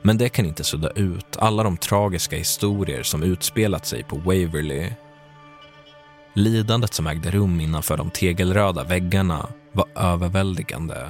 Men 0.02 0.18
det 0.18 0.30
kan 0.30 0.46
inte 0.46 0.64
sudda 0.64 0.90
ut 0.90 1.38
alla 1.38 1.64
de 1.64 1.78
tragiska 1.78 2.38
historier 2.38 3.04
som 3.04 3.24
utspelat 3.24 3.86
sig 3.86 4.04
på 4.04 4.16
Waverly 4.16 4.92
Lidandet 6.36 6.94
som 6.94 7.08
ägde 7.08 7.32
rum 7.32 7.60
innanför 7.60 7.98
de 7.98 8.10
tegelröda 8.10 8.84
väggarna 8.84 9.50
var 9.72 9.88
överväldigande. 9.96 11.08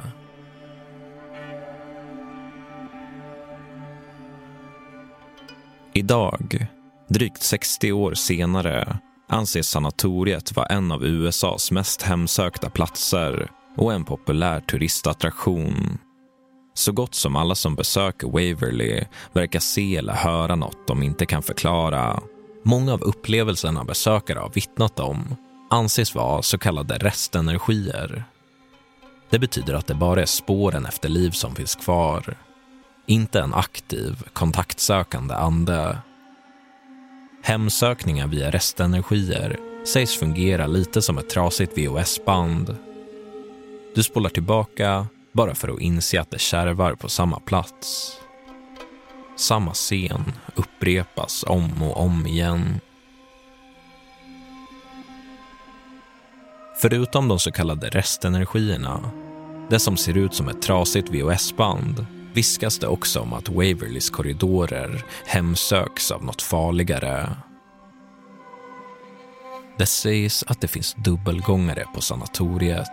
Idag, 5.93 6.67
drygt 7.09 7.41
60 7.41 7.91
år 7.91 8.13
senare, 8.13 8.99
anses 9.29 9.69
sanatoriet 9.69 10.55
vara 10.55 10.65
en 10.65 10.91
av 10.91 11.05
USAs 11.05 11.71
mest 11.71 12.01
hemsökta 12.01 12.69
platser 12.69 13.49
och 13.77 13.93
en 13.93 14.05
populär 14.05 14.59
turistattraktion. 14.59 15.97
Så 16.73 16.91
gott 16.91 17.15
som 17.15 17.35
alla 17.35 17.55
som 17.55 17.75
besöker 17.75 18.27
Waverly 18.27 19.03
verkar 19.33 19.59
se 19.59 19.95
eller 19.95 20.13
höra 20.13 20.55
något 20.55 20.87
de 20.87 21.03
inte 21.03 21.25
kan 21.25 21.43
förklara 21.43 22.19
Många 22.63 22.93
av 22.93 23.01
upplevelserna 23.01 23.83
besökare 23.83 24.39
har 24.39 24.49
vittnat 24.49 24.99
om 24.99 25.35
anses 25.69 26.15
vara 26.15 26.41
så 26.41 26.57
kallade 26.57 26.97
restenergier. 26.97 28.23
Det 29.29 29.39
betyder 29.39 29.73
att 29.73 29.87
det 29.87 29.93
bara 29.93 30.21
är 30.21 30.25
spåren 30.25 30.85
efter 30.85 31.09
liv 31.09 31.31
som 31.31 31.55
finns 31.55 31.75
kvar. 31.75 32.37
Inte 33.07 33.39
en 33.39 33.53
aktiv, 33.53 34.23
kontaktsökande 34.33 35.33
ande. 35.33 35.97
Hemsökningar 37.43 38.27
via 38.27 38.51
restenergier 38.51 39.59
sägs 39.85 40.17
fungera 40.17 40.67
lite 40.67 41.01
som 41.01 41.17
ett 41.17 41.29
trasigt 41.29 41.77
VHS-band. 41.77 42.77
Du 43.95 44.03
spolar 44.03 44.29
tillbaka 44.29 45.07
bara 45.31 45.55
för 45.55 45.67
att 45.69 45.81
inse 45.81 46.21
att 46.21 46.31
det 46.31 46.39
kärvar 46.39 46.95
på 46.95 47.09
samma 47.09 47.39
plats. 47.39 48.17
Samma 49.43 49.73
scen 49.73 50.33
upprepas 50.55 51.43
om 51.47 51.83
och 51.83 51.97
om 51.97 52.27
igen. 52.27 52.79
Förutom 56.81 57.27
de 57.27 57.39
så 57.39 57.51
kallade 57.51 57.89
restenergierna, 57.89 59.11
det 59.69 59.79
som 59.79 59.97
ser 59.97 60.17
ut 60.17 60.33
som 60.33 60.47
ett 60.47 60.61
trasigt 60.61 61.09
VHS-band, 61.09 62.05
viskas 62.33 62.79
det 62.79 62.87
också 62.87 63.19
om 63.19 63.33
att 63.33 63.49
Waverleys 63.49 64.09
korridorer 64.09 65.05
hemsöks 65.25 66.11
av 66.11 66.23
något 66.23 66.41
farligare. 66.41 67.29
Det 69.77 69.85
sägs 69.85 70.43
att 70.47 70.61
det 70.61 70.67
finns 70.67 70.93
dubbelgångare 70.93 71.85
på 71.95 72.01
sanatoriet. 72.01 72.87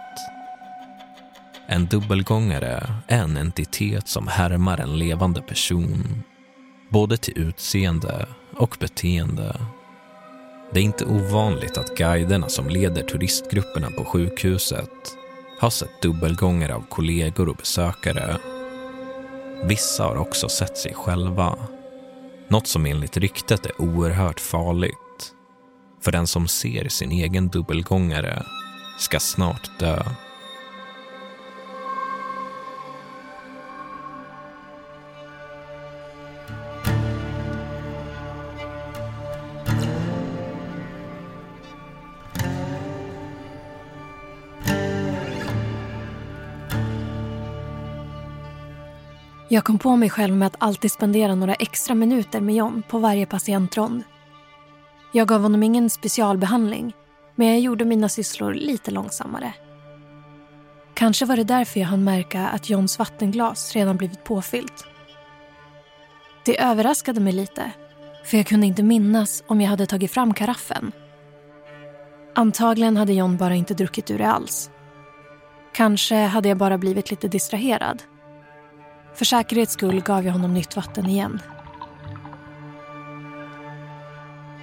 En 1.69 1.87
dubbelgångare 1.87 2.95
är 3.09 3.23
en 3.23 3.37
entitet 3.37 4.09
som 4.09 4.29
härmar 4.29 4.79
en 4.79 4.99
levande 4.99 5.43
person, 5.43 6.23
både 6.91 7.17
till 7.17 7.39
utseende 7.39 8.27
och 8.57 8.77
beteende. 8.81 9.61
Det 10.73 10.81
är 10.81 10.85
inte 10.85 11.05
ovanligt 11.05 11.79
att 11.79 11.97
guiderna 11.97 12.49
som 12.49 12.69
leder 12.69 13.03
turistgrupperna 13.03 13.91
på 13.91 14.05
sjukhuset 14.05 14.91
har 15.61 15.71
sett 15.71 16.03
dubbelgångare 16.03 16.75
av 16.75 16.85
kollegor 16.89 17.49
och 17.49 17.57
besökare. 17.57 18.37
Vissa 19.65 20.05
har 20.05 20.17
också 20.17 20.49
sett 20.49 20.77
sig 20.77 20.95
själva. 20.95 21.59
Något 22.49 22.67
som 22.67 22.87
enligt 22.87 23.17
ryktet 23.17 23.67
är 23.67 23.81
oerhört 23.81 24.41
farligt. 24.41 25.33
För 26.01 26.13
den 26.13 26.27
som 26.27 26.49
ser 26.49 26.89
sin 26.89 27.13
egen 27.13 27.49
dubbelgångare 27.49 28.43
ska 28.99 29.21
snart 29.21 29.79
dö. 29.79 30.03
Jag 49.53 49.65
kom 49.65 49.79
på 49.79 49.97
mig 49.97 50.11
själv 50.11 50.37
med 50.37 50.47
att 50.47 50.57
alltid 50.59 50.93
spendera 50.93 51.35
några 51.35 51.55
extra 51.55 51.95
minuter 51.95 52.41
med 52.41 52.55
John 52.55 52.83
på 52.89 52.99
varje 52.99 53.27
patientrond. 53.27 54.03
Jag 55.13 55.29
gav 55.29 55.43
honom 55.43 55.63
ingen 55.63 55.91
specialbehandling, 55.91 56.93
men 57.35 57.49
jag 57.49 57.61
gjorde 57.61 57.85
mina 57.85 58.09
sysslor 58.09 58.55
lite 58.55 58.91
långsammare. 58.91 59.53
Kanske 60.95 61.25
var 61.25 61.37
det 61.37 61.45
därför 61.45 61.81
jag 61.81 61.87
hann 61.87 62.05
märka 62.05 62.49
att 62.49 62.71
Johns 62.71 62.99
vattenglas 62.99 63.73
redan 63.77 63.97
blivit 63.97 64.25
påfyllt. 64.25 64.85
Det 66.45 66.63
överraskade 66.63 67.21
mig 67.21 67.33
lite, 67.33 67.71
för 68.25 68.37
jag 68.37 68.47
kunde 68.47 68.67
inte 68.67 68.83
minnas 68.83 69.45
om 69.47 69.61
jag 69.61 69.71
hade 69.71 69.87
tagit 69.87 70.11
fram 70.11 70.35
karaffen. 70.35 70.93
Antagligen 72.35 72.97
hade 72.97 73.13
John 73.13 73.37
bara 73.37 73.55
inte 73.55 73.75
druckit 73.75 74.11
ur 74.11 74.19
det 74.19 74.29
alls. 74.29 74.71
Kanske 75.73 76.17
hade 76.17 76.49
jag 76.49 76.59
bara 76.59 76.79
blivit 76.79 77.11
lite 77.11 77.29
distraherad. 77.29 78.03
För 79.15 79.25
säkerhets 79.25 79.73
skull 79.73 80.01
gav 80.01 80.25
jag 80.25 80.33
honom 80.33 80.55
nytt 80.55 80.77
vatten 80.77 81.07
igen. 81.07 81.41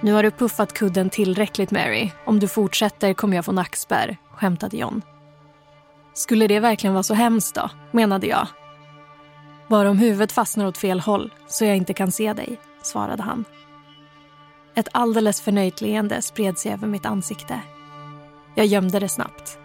Nu 0.00 0.12
har 0.12 0.22
du 0.22 0.30
puffat 0.30 0.72
kudden 0.72 1.10
tillräckligt, 1.10 1.70
Mary. 1.70 2.10
Om 2.24 2.40
du 2.40 2.48
fortsätter 2.48 3.14
kommer 3.14 3.36
jag 3.36 3.44
få 3.44 3.52
nackspärr, 3.52 4.16
skämtade 4.30 4.76
John. 4.76 5.02
Skulle 6.14 6.46
det 6.46 6.60
verkligen 6.60 6.94
vara 6.94 7.02
så 7.02 7.14
hemskt 7.14 7.54
då, 7.54 7.70
menade 7.90 8.26
jag. 8.26 8.46
Bara 9.68 9.90
om 9.90 9.98
huvudet 9.98 10.32
fastnar 10.32 10.66
åt 10.66 10.78
fel 10.78 11.00
håll 11.00 11.32
så 11.46 11.64
jag 11.64 11.76
inte 11.76 11.94
kan 11.94 12.12
se 12.12 12.32
dig, 12.32 12.60
svarade 12.82 13.22
han. 13.22 13.44
Ett 14.74 14.88
alldeles 14.92 15.40
förnöjt 15.40 15.80
leende 15.80 16.22
spred 16.22 16.58
sig 16.58 16.72
över 16.72 16.86
mitt 16.86 17.06
ansikte. 17.06 17.60
Jag 18.54 18.66
gömde 18.66 18.98
det 18.98 19.08
snabbt. 19.08 19.58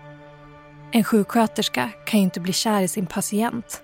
En 0.92 1.04
sjuksköterska 1.04 1.90
kan 2.06 2.20
ju 2.20 2.24
inte 2.24 2.40
bli 2.40 2.54
kär 2.54 2.82
i 2.82 2.88
sin 2.88 3.06
patient. 3.06 3.84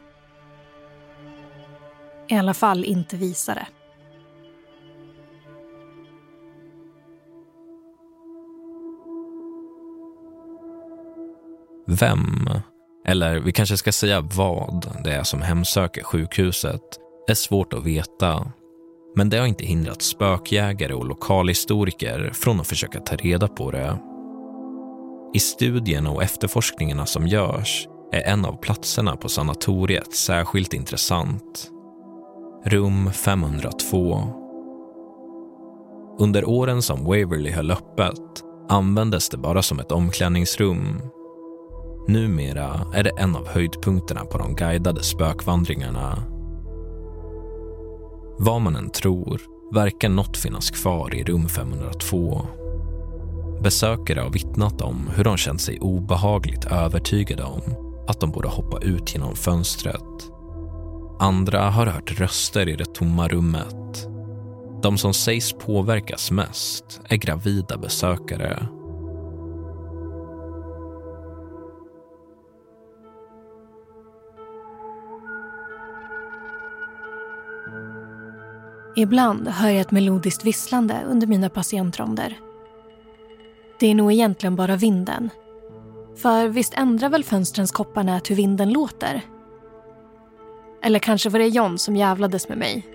I 2.30 2.36
alla 2.36 2.54
fall 2.54 2.86
inte 2.86 3.18
visa 3.18 3.54
det. 3.54 3.68
Vem, 11.88 12.50
eller 13.08 13.39
vi 13.39 13.52
kanske 13.52 13.78
ska 13.78 13.92
säga 13.92 14.22
vad, 14.22 15.02
det 15.04 15.12
är 15.13 15.24
som 15.24 15.42
hemsöker 15.42 16.04
sjukhuset 16.04 16.82
är 17.28 17.34
svårt 17.34 17.74
att 17.74 17.86
veta. 17.86 18.52
Men 19.15 19.30
det 19.30 19.38
har 19.38 19.46
inte 19.46 19.65
hindrat 19.65 20.02
spökjägare 20.02 20.94
och 20.94 21.06
lokalhistoriker 21.06 22.32
från 22.34 22.60
att 22.60 22.68
försöka 22.68 23.00
ta 23.00 23.15
reda 23.15 23.48
på 23.48 23.72
det. 23.72 24.00
I 25.34 25.39
studierna 25.39 26.12
och 26.12 26.24
efterforskningarna 26.24 27.06
som 27.06 27.28
görs 27.28 27.88
är 28.12 28.22
en 28.22 28.46
av 28.46 28.58
platserna 28.58 29.15
på 29.15 29.30
sanatoriet 29.30 30.13
särskilt 30.13 30.74
intressant. 30.74 31.72
Rum 32.65 33.12
502. 33.13 34.24
Under 36.19 36.50
åren 36.50 36.82
som 36.82 37.04
Waverly 37.04 37.52
höll 37.52 37.72
öppet 37.72 38.43
användes 38.69 39.30
det 39.30 39.38
bara 39.38 39.62
som 39.62 39.80
ett 39.80 39.91
omklädningsrum. 39.91 41.02
Numera 42.08 42.82
är 42.93 43.04
det 43.04 43.10
en 43.10 43.36
av 43.36 43.48
höjdpunkterna 43.48 44.26
på 44.26 44.38
de 44.38 44.56
guidade 44.56 45.04
spökvandringarna. 45.04 46.24
Vad 48.39 48.62
man 48.62 48.76
än 48.76 48.89
tror 48.89 49.41
verkar 49.74 50.10
något 50.10 50.38
finnas 50.38 50.72
kvar 50.72 51.15
i 51.15 51.24
rum 51.24 51.48
502. 51.48 52.41
Besökare 53.63 54.19
har 54.19 54.30
vittnat 54.30 54.82
om 54.82 55.10
hur 55.15 55.24
de 55.24 55.38
känt 55.38 55.62
sig 55.62 55.80
obehagligt 55.80 56.65
övertygade 56.65 57.43
om 57.43 57.62
att 58.08 58.19
de 58.19 58.32
borde 58.32 58.48
hoppa 58.48 58.80
ut 58.80 59.13
genom 59.13 59.36
fönstret. 59.36 60.38
Andra 61.21 61.60
har 61.60 61.86
hört 61.86 62.19
röster 62.19 62.69
i 62.69 62.75
det 62.75 62.93
tomma 62.93 63.27
rummet. 63.27 64.08
De 64.82 64.97
som 64.97 65.13
sägs 65.13 65.53
påverkas 65.53 66.32
mest 66.32 67.01
är 67.10 67.15
gravida 67.17 67.77
besökare. 67.77 68.67
Ibland 78.95 79.47
hör 79.47 79.69
jag 79.69 79.82
ett 79.82 79.91
melodiskt 79.91 80.45
visslande 80.45 81.01
under 81.10 81.27
mina 81.27 81.49
patientronder. 81.49 82.38
Det 83.79 83.88
är 83.88 83.95
nog 83.95 84.12
egentligen 84.12 84.55
bara 84.55 84.75
vinden. 84.75 85.29
För 86.17 86.47
visst 86.47 86.73
ändrar 86.73 87.10
väl 87.10 87.23
fönstrens 87.23 87.71
kopparnät 87.71 88.32
hur 88.32 88.36
vinden 88.36 88.73
låter? 88.73 89.21
Eller 90.82 91.00
kanske 91.00 91.30
var 91.30 91.39
det 91.39 91.48
John 91.48 91.78
som 91.78 91.96
jävlades 91.96 92.50
med 92.50 92.58
mig. 92.58 92.86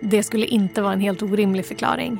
Det 0.00 0.22
skulle 0.22 0.46
inte 0.46 0.82
vara 0.82 0.92
en 0.92 1.00
helt 1.00 1.22
orimlig 1.22 1.66
förklaring. 1.66 2.18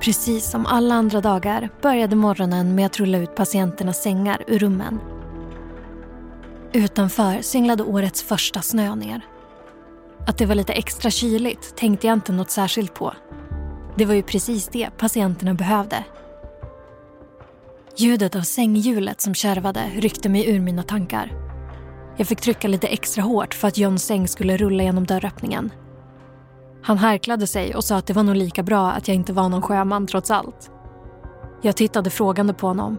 Precis 0.00 0.50
som 0.50 0.66
alla 0.66 0.94
andra 0.94 1.20
dagar 1.20 1.70
började 1.82 2.16
morgonen 2.16 2.74
med 2.74 2.86
att 2.86 2.98
rulla 2.98 3.18
ut 3.18 3.34
patienternas 3.34 4.02
sängar 4.02 4.44
ur 4.46 4.58
rummen. 4.58 5.00
Utanför 6.72 7.42
singlade 7.42 7.82
årets 7.82 8.22
första 8.22 8.62
snö 8.62 8.94
ner. 8.94 9.20
Att 10.26 10.38
det 10.38 10.46
var 10.46 10.54
lite 10.54 10.72
extra 10.72 11.10
kyligt 11.10 11.76
tänkte 11.76 12.06
jag 12.06 12.14
inte 12.14 12.32
något 12.32 12.50
särskilt 12.50 12.94
på. 12.94 13.14
Det 13.96 14.04
var 14.04 14.14
ju 14.14 14.22
precis 14.22 14.68
det 14.68 14.90
patienterna 14.98 15.54
behövde. 15.54 16.04
Ljudet 17.96 18.36
av 18.36 18.40
sänghjulet 18.40 19.20
som 19.20 19.34
kärvade 19.34 19.90
ryckte 19.94 20.28
mig 20.28 20.50
ur 20.50 20.60
mina 20.60 20.82
tankar. 20.82 21.32
Jag 22.16 22.26
fick 22.26 22.40
trycka 22.40 22.68
lite 22.68 22.86
extra 22.86 23.22
hårt 23.22 23.54
för 23.54 23.68
att 23.68 23.78
Johns 23.78 24.04
säng 24.04 24.28
skulle 24.28 24.56
rulla 24.56 24.82
genom 24.82 25.06
dörröppningen. 25.06 25.72
Han 26.82 26.98
härklade 26.98 27.46
sig 27.46 27.74
och 27.74 27.84
sa 27.84 27.96
att 27.96 28.06
det 28.06 28.12
var 28.12 28.22
nog 28.22 28.36
lika 28.36 28.62
bra 28.62 28.90
att 28.90 29.08
jag 29.08 29.14
inte 29.14 29.32
var 29.32 29.48
någon 29.48 29.62
sjöman 29.62 30.06
trots 30.06 30.30
allt. 30.30 30.70
Jag 31.62 31.76
tittade 31.76 32.10
frågande 32.10 32.54
på 32.54 32.66
honom. 32.66 32.98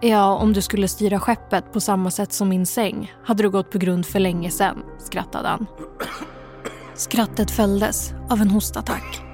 Ja, 0.00 0.36
om 0.36 0.52
du 0.52 0.62
skulle 0.62 0.88
styra 0.88 1.20
skeppet 1.20 1.72
på 1.72 1.80
samma 1.80 2.10
sätt 2.10 2.32
som 2.32 2.48
min 2.48 2.66
säng 2.66 3.12
hade 3.24 3.42
du 3.42 3.50
gått 3.50 3.70
på 3.70 3.78
grund 3.78 4.06
för 4.06 4.18
länge 4.18 4.50
sedan, 4.50 4.82
skrattade 4.98 5.48
han. 5.48 5.66
Skrattet 6.94 7.50
följdes 7.50 8.12
av 8.28 8.40
en 8.40 8.50
hostattack. 8.50 9.29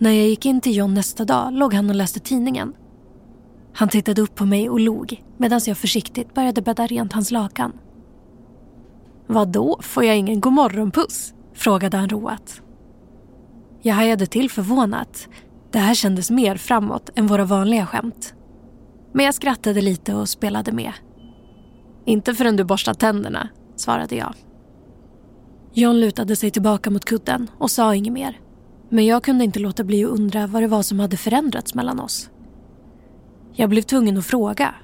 När 0.00 0.10
jag 0.10 0.26
gick 0.26 0.46
in 0.46 0.60
till 0.60 0.76
John 0.76 0.94
nästa 0.94 1.24
dag 1.24 1.52
låg 1.52 1.74
han 1.74 1.90
och 1.90 1.96
läste 1.96 2.20
tidningen. 2.20 2.74
Han 3.72 3.88
tittade 3.88 4.22
upp 4.22 4.34
på 4.34 4.46
mig 4.46 4.70
och 4.70 4.80
log 4.80 5.24
medan 5.36 5.60
jag 5.66 5.78
försiktigt 5.78 6.34
började 6.34 6.62
bädda 6.62 6.86
rent 6.86 7.12
hans 7.12 7.30
lakan. 7.30 7.72
”Vadå, 9.26 9.78
får 9.82 10.04
jag 10.04 10.16
ingen 10.16 10.40
godmorgonpuss? 10.40 11.34
frågade 11.54 11.96
han 11.96 12.08
roat. 12.08 12.62
Jag 13.82 13.94
hajade 13.94 14.26
till 14.26 14.50
förvånat. 14.50 15.28
Det 15.70 15.78
här 15.78 15.94
kändes 15.94 16.30
mer 16.30 16.56
framåt 16.56 17.10
än 17.14 17.26
våra 17.26 17.44
vanliga 17.44 17.86
skämt. 17.86 18.34
Men 19.12 19.24
jag 19.24 19.34
skrattade 19.34 19.80
lite 19.80 20.14
och 20.14 20.28
spelade 20.28 20.72
med. 20.72 20.92
Inte 22.04 22.34
förrän 22.34 22.56
du 22.56 22.64
borstat 22.64 22.98
tänderna, 22.98 23.48
svarade 23.76 24.16
jag. 24.16 24.34
John 25.72 26.00
lutade 26.00 26.36
sig 26.36 26.50
tillbaka 26.50 26.90
mot 26.90 27.04
kudden 27.04 27.50
och 27.58 27.70
sa 27.70 27.94
inget 27.94 28.12
mer. 28.12 28.40
Men 28.92 29.06
jag 29.06 29.22
kunde 29.22 29.44
inte 29.44 29.58
låta 29.58 29.84
bli 29.84 30.04
att 30.04 30.10
undra 30.10 30.46
vad 30.46 30.62
det 30.62 30.68
var 30.68 30.82
som 30.82 31.00
hade 31.00 31.16
förändrats 31.16 31.74
mellan 31.74 32.00
oss. 32.00 32.30
Jag 33.52 33.70
blev 33.70 33.82
tvungen 33.82 34.18
att 34.18 34.26
fråga. 34.26 34.74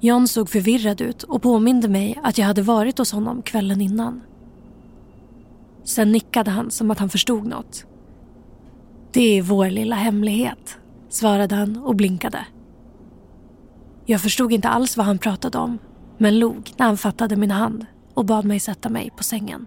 John 0.00 0.28
såg 0.28 0.50
förvirrad 0.50 1.00
ut 1.00 1.22
och 1.22 1.42
påminde 1.42 1.88
mig 1.88 2.18
att 2.22 2.38
jag 2.38 2.46
hade 2.46 2.62
varit 2.62 2.98
hos 2.98 3.12
honom 3.12 3.42
kvällen 3.42 3.80
innan. 3.80 4.22
Sen 5.84 6.12
nickade 6.12 6.50
han 6.50 6.70
som 6.70 6.90
att 6.90 6.98
han 6.98 7.08
förstod 7.08 7.46
något. 7.46 7.84
Det 9.12 9.38
är 9.38 9.42
vår 9.42 9.70
lilla 9.70 9.96
hemlighet, 9.96 10.78
svarade 11.08 11.54
han 11.54 11.76
och 11.76 11.96
blinkade. 11.96 12.46
Jag 14.06 14.20
förstod 14.20 14.52
inte 14.52 14.68
alls 14.68 14.96
vad 14.96 15.06
han 15.06 15.18
pratade 15.18 15.58
om 15.58 15.78
men 16.18 16.38
log 16.38 16.72
när 16.76 16.86
han 16.86 16.96
fattade 16.96 17.36
min 17.36 17.50
hand 17.50 17.86
och 18.14 18.24
bad 18.24 18.44
mig 18.44 18.60
sätta 18.60 18.88
mig 18.88 19.10
på 19.16 19.24
sängen. 19.24 19.66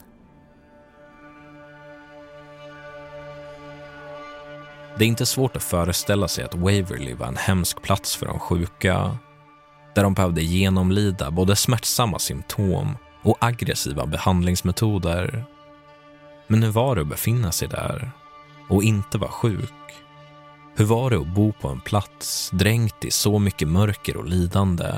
Det 5.00 5.06
är 5.06 5.08
inte 5.08 5.26
svårt 5.26 5.56
att 5.56 5.64
föreställa 5.64 6.28
sig 6.28 6.44
att 6.44 6.56
Waverly 6.56 7.14
var 7.14 7.28
en 7.28 7.38
hemsk 7.38 7.82
plats 7.82 8.16
för 8.16 8.26
de 8.26 8.40
sjuka 8.40 9.18
där 9.96 10.04
de 10.04 10.14
behövde 10.14 10.42
genomlida 10.42 11.32
både 11.32 11.56
smärtsamma 11.56 12.20
symptom 12.20 12.98
och 13.24 13.38
aggressiva 13.40 14.06
behandlingsmetoder. 14.06 15.44
Men 16.48 16.64
hur 16.64 16.72
var 16.72 16.96
det 16.96 17.02
att 17.02 17.08
befinna 17.08 17.52
sig 17.52 17.68
där 17.68 18.12
och 18.70 18.84
inte 18.84 19.18
vara 19.18 19.32
sjuk? 19.32 19.74
Hur 20.76 20.86
var 20.86 21.10
det 21.10 21.18
att 21.18 21.36
bo 21.36 21.54
på 21.62 21.68
en 21.68 21.82
plats 21.82 22.50
dränkt 22.54 23.06
i 23.06 23.12
så 23.12 23.40
mycket 23.40 23.68
mörker 23.68 24.18
och 24.18 24.26
lidande? 24.26 24.92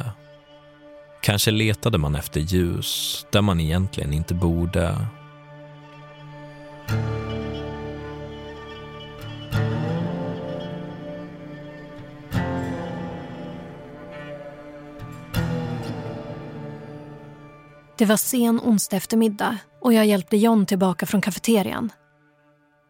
Kanske 1.21 1.51
letade 1.51 1.97
man 1.97 2.15
efter 2.15 2.39
ljus 2.39 3.25
där 3.31 3.41
man 3.41 3.59
egentligen 3.59 4.13
inte 4.13 4.33
borde. 4.33 5.07
Det 18.01 18.05
var 18.05 18.17
sen 18.17 18.59
onsdag 18.59 18.97
eftermiddag 18.97 19.57
och 19.81 19.93
jag 19.93 20.05
hjälpte 20.05 20.37
John 20.37 20.65
tillbaka 20.65 21.05
från 21.05 21.21
kafeterian. 21.21 21.91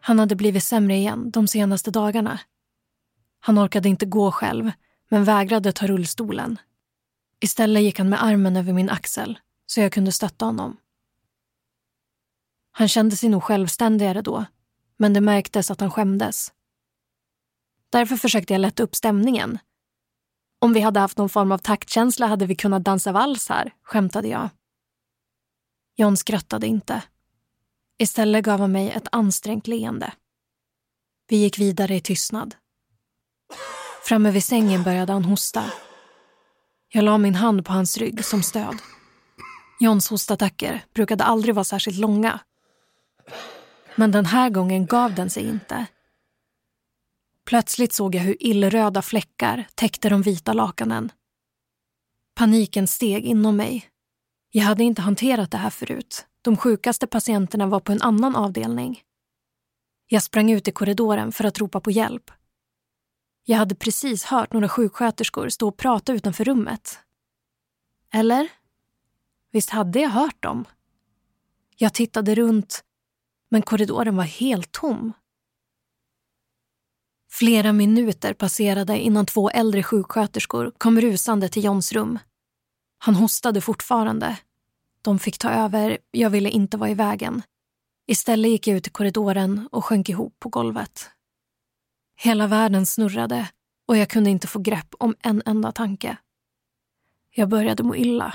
Han 0.00 0.18
hade 0.18 0.36
blivit 0.36 0.64
sämre 0.64 0.96
igen 0.96 1.30
de 1.30 1.48
senaste 1.48 1.90
dagarna. 1.90 2.40
Han 3.40 3.58
orkade 3.58 3.88
inte 3.88 4.06
gå 4.06 4.32
själv, 4.32 4.70
men 5.08 5.24
vägrade 5.24 5.72
ta 5.72 5.86
rullstolen. 5.86 6.58
Istället 7.40 7.82
gick 7.82 7.98
han 7.98 8.08
med 8.08 8.24
armen 8.24 8.56
över 8.56 8.72
min 8.72 8.90
axel 8.90 9.38
så 9.66 9.80
jag 9.80 9.92
kunde 9.92 10.12
stötta 10.12 10.44
honom. 10.44 10.76
Han 12.70 12.88
kände 12.88 13.16
sig 13.16 13.28
nog 13.28 13.42
självständigare 13.42 14.22
då, 14.22 14.44
men 14.96 15.12
det 15.12 15.20
märktes 15.20 15.70
att 15.70 15.80
han 15.80 15.90
skämdes. 15.90 16.52
Därför 17.90 18.16
försökte 18.16 18.54
jag 18.54 18.60
lätta 18.60 18.82
upp 18.82 18.94
stämningen. 18.94 19.58
Om 20.58 20.72
vi 20.72 20.80
hade 20.80 21.00
haft 21.00 21.18
någon 21.18 21.28
form 21.28 21.52
av 21.52 21.58
taktkänsla 21.58 22.26
hade 22.26 22.46
vi 22.46 22.54
kunnat 22.54 22.84
dansa 22.84 23.12
vals 23.12 23.48
här, 23.48 23.72
skämtade 23.82 24.28
jag. 24.28 24.50
John 26.02 26.16
skrattade 26.16 26.66
inte. 26.66 27.02
Istället 27.98 28.44
gav 28.44 28.60
han 28.60 28.72
mig 28.72 28.90
ett 28.90 29.08
ansträngt 29.12 29.66
leende. 29.66 30.12
Vi 31.28 31.36
gick 31.36 31.58
vidare 31.58 31.96
i 31.96 32.00
tystnad. 32.00 32.54
Framme 34.04 34.30
vid 34.30 34.44
sängen 34.44 34.82
började 34.82 35.12
han 35.12 35.24
hosta. 35.24 35.72
Jag 36.88 37.04
la 37.04 37.18
min 37.18 37.34
hand 37.34 37.66
på 37.66 37.72
hans 37.72 37.98
rygg 37.98 38.24
som 38.24 38.42
stöd. 38.42 38.78
Johns 39.80 40.10
hostattacker 40.10 40.84
brukade 40.94 41.24
aldrig 41.24 41.54
vara 41.54 41.64
särskilt 41.64 41.98
långa. 41.98 42.40
Men 43.96 44.10
den 44.10 44.26
här 44.26 44.50
gången 44.50 44.86
gav 44.86 45.14
den 45.14 45.30
sig 45.30 45.48
inte. 45.48 45.86
Plötsligt 47.46 47.92
såg 47.92 48.14
jag 48.14 48.22
hur 48.22 48.36
illröda 48.40 49.02
fläckar 49.02 49.68
täckte 49.74 50.08
de 50.08 50.22
vita 50.22 50.52
lakanen. 50.52 51.12
Paniken 52.34 52.86
steg 52.86 53.24
inom 53.24 53.56
mig 53.56 53.91
jag 54.54 54.64
hade 54.64 54.84
inte 54.84 55.02
hanterat 55.02 55.50
det 55.50 55.56
här 55.56 55.70
förut. 55.70 56.26
De 56.42 56.56
sjukaste 56.56 57.06
patienterna 57.06 57.66
var 57.66 57.80
på 57.80 57.92
en 57.92 58.02
annan 58.02 58.36
avdelning. 58.36 59.02
Jag 60.06 60.22
sprang 60.22 60.50
ut 60.50 60.68
i 60.68 60.72
korridoren 60.72 61.32
för 61.32 61.44
att 61.44 61.58
ropa 61.58 61.80
på 61.80 61.90
hjälp. 61.90 62.30
Jag 63.44 63.58
hade 63.58 63.74
precis 63.74 64.24
hört 64.24 64.52
några 64.52 64.68
sjuksköterskor 64.68 65.48
stå 65.48 65.68
och 65.68 65.76
prata 65.76 66.12
utanför 66.12 66.44
rummet. 66.44 66.98
Eller? 68.14 68.48
Visst 69.50 69.70
hade 69.70 70.00
jag 70.00 70.10
hört 70.10 70.42
dem? 70.42 70.64
Jag 71.76 71.94
tittade 71.94 72.34
runt, 72.34 72.84
men 73.48 73.62
korridoren 73.62 74.16
var 74.16 74.24
helt 74.24 74.72
tom. 74.72 75.12
Flera 77.30 77.72
minuter 77.72 78.34
passerade 78.34 78.98
innan 78.98 79.26
två 79.26 79.50
äldre 79.50 79.82
sjuksköterskor 79.82 80.72
kom 80.78 81.00
rusande 81.00 81.48
till 81.48 81.64
Johns 81.64 81.92
rum. 81.92 82.18
Han 83.04 83.14
hostade 83.14 83.60
fortfarande. 83.60 84.38
De 85.02 85.18
fick 85.18 85.38
ta 85.38 85.50
över, 85.50 85.98
jag 86.10 86.30
ville 86.30 86.50
inte 86.50 86.76
vara 86.76 86.90
i 86.90 86.94
vägen. 86.94 87.42
Istället 88.06 88.50
gick 88.50 88.66
jag 88.66 88.76
ut 88.76 88.86
i 88.86 88.90
korridoren 88.90 89.68
och 89.72 89.84
sjönk 89.84 90.08
ihop 90.08 90.36
på 90.38 90.48
golvet. 90.48 91.10
Hela 92.16 92.46
världen 92.46 92.86
snurrade 92.86 93.48
och 93.88 93.96
jag 93.96 94.08
kunde 94.08 94.30
inte 94.30 94.46
få 94.46 94.58
grepp 94.58 94.94
om 94.98 95.14
en 95.22 95.42
enda 95.46 95.72
tanke. 95.72 96.16
Jag 97.30 97.48
började 97.48 97.82
må 97.82 97.96
illa. 97.96 98.34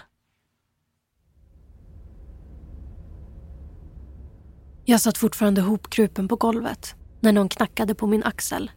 Jag 4.85 5.01
satt 5.01 5.17
fortfarande 5.17 5.61
hopkrupen 5.61 6.27
på 6.27 6.35
golvet 6.35 6.95
när 7.19 7.31
någon 7.31 7.49
knackade 7.49 7.95
på 7.95 8.07
min 8.07 8.23
axel. 8.23 8.71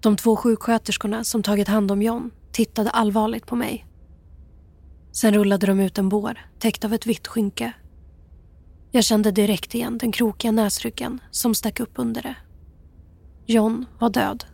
De 0.00 0.16
två 0.16 0.36
sjuksköterskorna 0.36 1.24
som 1.24 1.42
tagit 1.42 1.68
hand 1.68 1.90
om 1.90 2.02
John 2.02 2.30
tittade 2.52 2.90
allvarligt 2.90 3.46
på 3.46 3.56
mig. 3.56 3.87
Sen 5.12 5.34
rullade 5.34 5.66
de 5.66 5.80
ut 5.80 5.98
en 5.98 6.08
bår 6.08 6.38
täckt 6.58 6.84
av 6.84 6.94
ett 6.94 7.06
vitt 7.06 7.26
skynke. 7.26 7.72
Jag 8.90 9.04
kände 9.04 9.30
direkt 9.30 9.74
igen 9.74 9.98
den 9.98 10.12
krokiga 10.12 10.50
näsryggen 10.50 11.20
som 11.30 11.54
stack 11.54 11.80
upp 11.80 11.92
under 11.94 12.22
det. 12.22 12.36
John 13.46 13.86
var 13.98 14.10
död. 14.10 14.44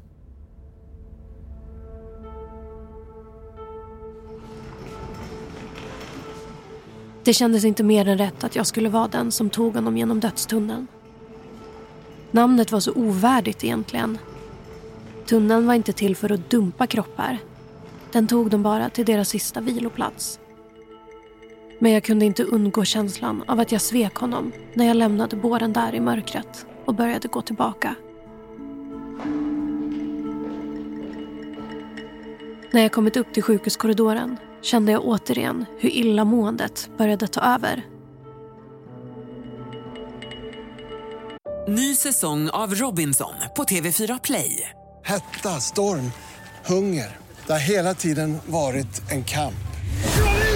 Det 7.24 7.32
kändes 7.32 7.64
inte 7.64 7.82
mer 7.82 8.08
än 8.08 8.18
rätt 8.18 8.44
att 8.44 8.56
jag 8.56 8.66
skulle 8.66 8.88
vara 8.88 9.08
den 9.08 9.32
som 9.32 9.50
tog 9.50 9.74
honom 9.74 9.96
genom 9.96 10.20
dödstunneln. 10.20 10.86
Namnet 12.30 12.72
var 12.72 12.80
så 12.80 12.92
ovärdigt 12.92 13.64
egentligen. 13.64 14.18
Tunneln 15.26 15.66
var 15.66 15.74
inte 15.74 15.92
till 15.92 16.16
för 16.16 16.32
att 16.32 16.50
dumpa 16.50 16.86
kroppar. 16.86 17.38
Den 18.12 18.26
tog 18.26 18.50
dem 18.50 18.62
bara 18.62 18.90
till 18.90 19.04
deras 19.04 19.28
sista 19.28 19.60
viloplats. 19.60 20.40
Men 21.84 21.92
jag 21.92 22.04
kunde 22.04 22.24
inte 22.24 22.44
undgå 22.44 22.84
känslan 22.84 23.44
av 23.46 23.60
att 23.60 23.72
jag 23.72 23.80
svek 23.80 24.14
honom 24.14 24.52
när 24.74 24.86
jag 24.86 24.96
lämnade 24.96 25.36
båren 25.36 25.72
där 25.72 25.94
i 25.94 26.00
mörkret 26.00 26.66
och 26.84 26.94
började 26.94 27.28
gå 27.28 27.42
tillbaka. 27.42 27.94
När 32.70 32.82
jag 32.82 32.92
kommit 32.92 33.16
upp 33.16 33.32
till 33.32 33.42
sjukhuskorridoren 33.42 34.36
kände 34.62 34.92
jag 34.92 35.04
återigen 35.04 35.64
hur 35.78 35.90
illamåendet 35.90 36.90
började 36.98 37.28
ta 37.28 37.40
över. 37.40 37.86
Ny 41.68 41.94
säsong 41.94 42.50
av 42.50 42.74
Robinson 42.74 43.34
på 43.56 43.64
TV4 43.64 44.20
Play. 44.24 44.70
Hetta, 45.04 45.48
storm, 45.48 46.12
hunger. 46.66 47.16
Det 47.46 47.52
har 47.52 47.60
hela 47.60 47.94
tiden 47.94 48.38
varit 48.46 49.10
en 49.10 49.24
kamp. 49.24 49.63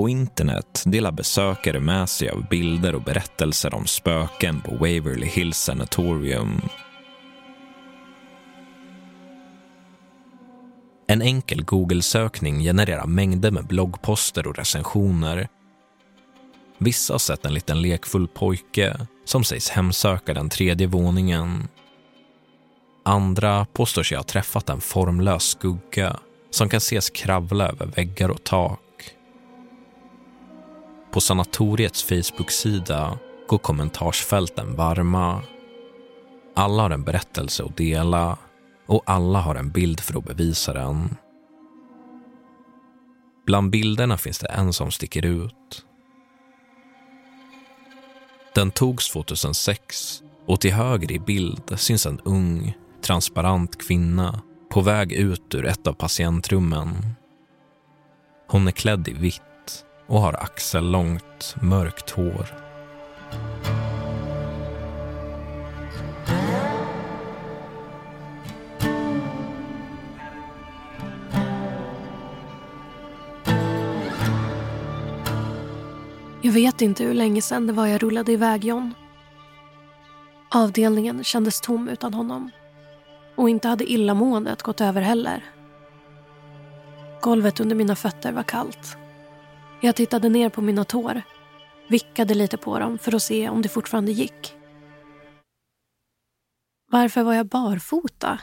På 0.00 0.08
internet 0.08 0.82
delar 0.86 1.12
besökare 1.12 1.80
med 1.80 2.08
sig 2.08 2.30
av 2.30 2.48
bilder 2.48 2.94
och 2.94 3.02
berättelser 3.02 3.74
om 3.74 3.86
spöken 3.86 4.60
på 4.60 4.70
Waverly 4.70 5.26
Hills 5.26 5.58
Sanatorium. 5.58 6.60
En 11.06 11.22
enkel 11.22 11.64
Google-sökning 11.64 12.60
genererar 12.60 13.06
mängder 13.06 13.50
med 13.50 13.66
bloggposter 13.66 14.46
och 14.46 14.56
recensioner. 14.56 15.48
Vissa 16.78 17.14
har 17.14 17.18
sett 17.18 17.44
en 17.44 17.54
liten 17.54 17.82
lekfull 17.82 18.28
pojke 18.28 19.06
som 19.24 19.44
sägs 19.44 19.70
hemsöka 19.70 20.34
den 20.34 20.48
tredje 20.48 20.86
våningen. 20.86 21.68
Andra 23.04 23.66
påstår 23.72 24.02
sig 24.02 24.16
ha 24.16 24.24
träffat 24.24 24.68
en 24.68 24.80
formlös 24.80 25.44
skugga 25.44 26.16
som 26.50 26.68
kan 26.68 26.78
ses 26.78 27.10
kravla 27.10 27.68
över 27.68 27.86
väggar 27.86 28.28
och 28.28 28.44
tak. 28.44 28.80
På 31.12 31.20
sanatoriets 31.20 32.02
Facebook-sida 32.02 33.18
går 33.48 33.58
kommentarsfälten 33.58 34.76
varma. 34.76 35.42
Alla 36.54 36.82
har 36.82 36.90
en 36.90 37.04
berättelse 37.04 37.64
att 37.64 37.76
dela 37.76 38.38
och 38.86 39.02
alla 39.06 39.40
har 39.40 39.54
en 39.54 39.70
bild 39.70 40.00
för 40.00 40.18
att 40.18 40.24
bevisa 40.24 40.72
den. 40.72 41.16
Bland 43.46 43.70
bilderna 43.70 44.18
finns 44.18 44.38
det 44.38 44.46
en 44.46 44.72
som 44.72 44.90
sticker 44.90 45.26
ut. 45.26 45.84
Den 48.54 48.70
togs 48.70 49.10
2006 49.10 50.22
och 50.46 50.60
till 50.60 50.72
höger 50.72 51.12
i 51.12 51.18
bild 51.18 51.72
syns 51.76 52.06
en 52.06 52.20
ung, 52.20 52.76
transparent 53.02 53.86
kvinna 53.86 54.42
på 54.70 54.80
väg 54.80 55.12
ut 55.12 55.54
ur 55.54 55.66
ett 55.66 55.86
av 55.86 55.92
patientrummen. 55.92 57.14
Hon 58.48 58.68
är 58.68 58.72
klädd 58.72 59.08
i 59.08 59.12
vitt 59.12 59.42
och 60.10 60.20
har 60.20 60.32
axellångt, 60.42 61.54
mörkt 61.62 62.10
hår. 62.10 62.46
Jag 76.42 76.52
vet 76.52 76.82
inte 76.82 77.04
hur 77.04 77.14
länge 77.14 77.42
sedan 77.42 77.66
det 77.66 77.72
var 77.72 77.86
jag 77.86 78.02
rullade 78.02 78.32
iväg 78.32 78.64
John. 78.64 78.94
Avdelningen 80.54 81.24
kändes 81.24 81.60
tom 81.60 81.88
utan 81.88 82.14
honom. 82.14 82.50
Och 83.36 83.50
inte 83.50 83.68
hade 83.68 83.92
illamåendet 83.92 84.62
gått 84.62 84.80
över 84.80 85.02
heller. 85.02 85.44
Golvet 87.20 87.60
under 87.60 87.76
mina 87.76 87.96
fötter 87.96 88.32
var 88.32 88.42
kallt. 88.42 88.96
Jag 89.82 89.96
tittade 89.96 90.28
ner 90.28 90.48
på 90.48 90.60
mina 90.60 90.84
tår, 90.84 91.22
vickade 91.88 92.34
lite 92.34 92.56
på 92.56 92.78
dem 92.78 92.98
för 92.98 93.14
att 93.14 93.22
se 93.22 93.48
om 93.48 93.62
det 93.62 93.68
fortfarande 93.68 94.12
gick. 94.12 94.54
Varför 96.92 97.22
var 97.22 97.34
jag 97.34 97.48
barfota? 97.48 98.38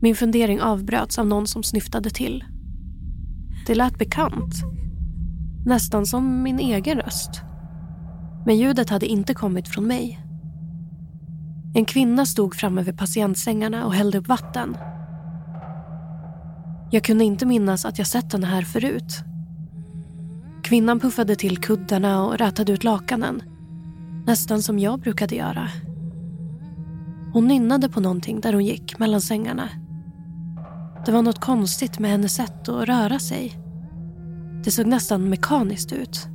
Min 0.00 0.16
fundering 0.16 0.60
avbröts 0.60 1.18
av 1.18 1.26
någon 1.26 1.46
som 1.46 1.62
snyftade 1.62 2.10
till. 2.10 2.44
Det 3.66 3.74
lät 3.74 3.98
bekant. 3.98 4.54
Nästan 5.66 6.06
som 6.06 6.42
min 6.42 6.58
egen 6.58 6.98
röst. 6.98 7.30
Men 8.46 8.56
ljudet 8.56 8.90
hade 8.90 9.06
inte 9.06 9.34
kommit 9.34 9.68
från 9.68 9.86
mig. 9.86 10.20
En 11.74 11.84
kvinna 11.84 12.26
stod 12.26 12.54
framme 12.54 12.82
vid 12.82 12.98
patientsängarna 12.98 13.86
och 13.86 13.94
hällde 13.94 14.18
upp 14.18 14.28
vatten. 14.28 14.76
Jag 16.90 17.04
kunde 17.04 17.24
inte 17.24 17.46
minnas 17.46 17.84
att 17.84 17.98
jag 17.98 18.06
sett 18.06 18.32
henne 18.32 18.46
här 18.46 18.62
förut. 18.62 19.24
Kvinnan 20.62 21.00
puffade 21.00 21.36
till 21.36 21.58
kuddarna 21.58 22.24
och 22.24 22.38
rätade 22.38 22.72
ut 22.72 22.84
lakanen. 22.84 23.42
Nästan 24.26 24.62
som 24.62 24.78
jag 24.78 25.00
brukade 25.00 25.36
göra. 25.36 25.68
Hon 27.32 27.48
nynnade 27.48 27.88
på 27.88 28.00
någonting 28.00 28.40
där 28.40 28.52
hon 28.52 28.64
gick 28.64 28.98
mellan 28.98 29.20
sängarna. 29.20 29.68
Det 31.06 31.12
var 31.12 31.22
något 31.22 31.40
konstigt 31.40 31.98
med 31.98 32.10
hennes 32.10 32.34
sätt 32.34 32.68
att 32.68 32.88
röra 32.88 33.18
sig. 33.18 33.52
Det 34.64 34.70
såg 34.70 34.86
nästan 34.86 35.28
mekaniskt 35.28 35.92
ut. 35.92 36.26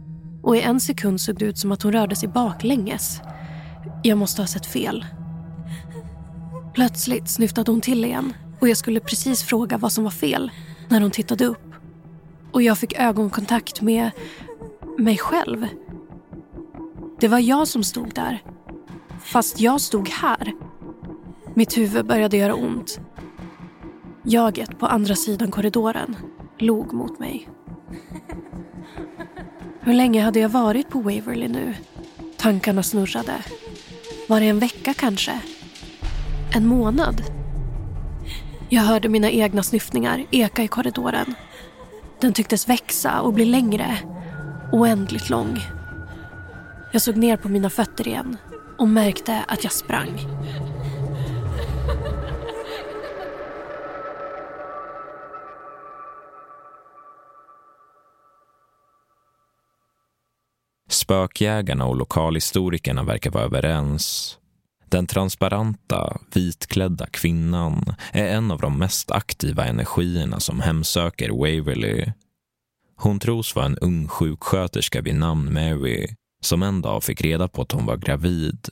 Och 0.43 0.55
i 0.55 0.61
en 0.61 0.79
sekund 0.79 1.21
såg 1.21 1.39
det 1.39 1.45
ut 1.45 1.57
som 1.57 1.71
att 1.71 1.81
hon 1.81 1.91
rörde 1.91 2.15
sig 2.15 2.29
baklänges. 2.29 3.21
Jag 4.03 4.17
måste 4.17 4.41
ha 4.41 4.47
sett 4.47 4.65
fel. 4.65 5.05
Plötsligt 6.73 7.29
snyftade 7.29 7.71
hon 7.71 7.81
till 7.81 8.05
igen 8.05 8.33
och 8.59 8.69
jag 8.69 8.77
skulle 8.77 8.99
precis 8.99 9.43
fråga 9.43 9.77
vad 9.77 9.91
som 9.91 10.03
var 10.03 10.11
fel 10.11 10.51
när 10.87 11.01
hon 11.01 11.11
tittade 11.11 11.45
upp. 11.45 11.66
Och 12.51 12.61
jag 12.61 12.77
fick 12.77 12.99
ögonkontakt 12.99 13.81
med 13.81 14.11
mig 14.97 15.17
själv. 15.17 15.67
Det 17.19 17.27
var 17.27 17.39
jag 17.39 17.67
som 17.67 17.83
stod 17.83 18.13
där. 18.13 18.43
Fast 19.19 19.59
jag 19.59 19.81
stod 19.81 20.09
här. 20.09 20.53
Mitt 21.53 21.77
huvud 21.77 22.05
började 22.05 22.37
göra 22.37 22.55
ont. 22.55 22.99
Jaget 24.23 24.79
på 24.79 24.85
andra 24.85 25.15
sidan 25.15 25.51
korridoren 25.51 26.15
log 26.57 26.93
mot 26.93 27.19
mig. 27.19 27.49
Hur 29.79 29.93
länge 29.93 30.21
hade 30.21 30.39
jag 30.39 30.49
varit 30.49 30.89
på 30.89 30.99
Waverly 30.99 31.47
nu? 31.47 31.73
Tankarna 32.37 32.83
snurrade. 32.83 33.33
Var 34.27 34.39
det 34.39 34.45
en 34.45 34.59
vecka 34.59 34.93
kanske? 34.93 35.41
En 36.55 36.67
månad? 36.67 37.21
Jag 38.69 38.81
hörde 38.81 39.09
mina 39.09 39.31
egna 39.31 39.63
snyftningar 39.63 40.25
eka 40.31 40.63
i 40.63 40.67
korridoren. 40.67 41.35
Den 42.21 42.33
tycktes 42.33 42.69
växa 42.69 43.21
och 43.21 43.33
bli 43.33 43.45
längre. 43.45 43.97
Oändligt 44.71 45.29
lång. 45.29 45.59
Jag 46.91 47.01
såg 47.01 47.17
ner 47.17 47.37
på 47.37 47.49
mina 47.49 47.69
fötter 47.69 48.07
igen 48.07 48.37
och 48.77 48.87
märkte 48.87 49.43
att 49.47 49.63
jag 49.63 49.73
sprang. 49.73 50.19
Spökjägarna 60.89 61.85
och 61.85 61.95
lokalhistorikerna 61.95 63.03
verkar 63.03 63.31
vara 63.31 63.43
överens. 63.43 64.37
Den 64.89 65.07
transparenta, 65.07 66.17
vitklädda 66.33 67.07
kvinnan 67.07 67.95
är 68.11 68.27
en 68.27 68.51
av 68.51 68.61
de 68.61 68.79
mest 68.79 69.11
aktiva 69.11 69.65
energierna 69.65 70.39
som 70.39 70.59
hemsöker 70.59 71.29
Waverly. 71.29 72.11
Hon 72.95 73.19
tros 73.19 73.55
vara 73.55 73.65
en 73.65 73.77
ung 73.77 74.07
sjuksköterska 74.07 75.01
vid 75.01 75.15
namn 75.15 75.53
Mary 75.53 76.07
som 76.41 76.63
en 76.63 76.81
dag 76.81 77.03
fick 77.03 77.21
reda 77.21 77.47
på 77.47 77.61
att 77.61 77.71
hon 77.71 77.85
var 77.85 77.97
gravid 77.97 78.69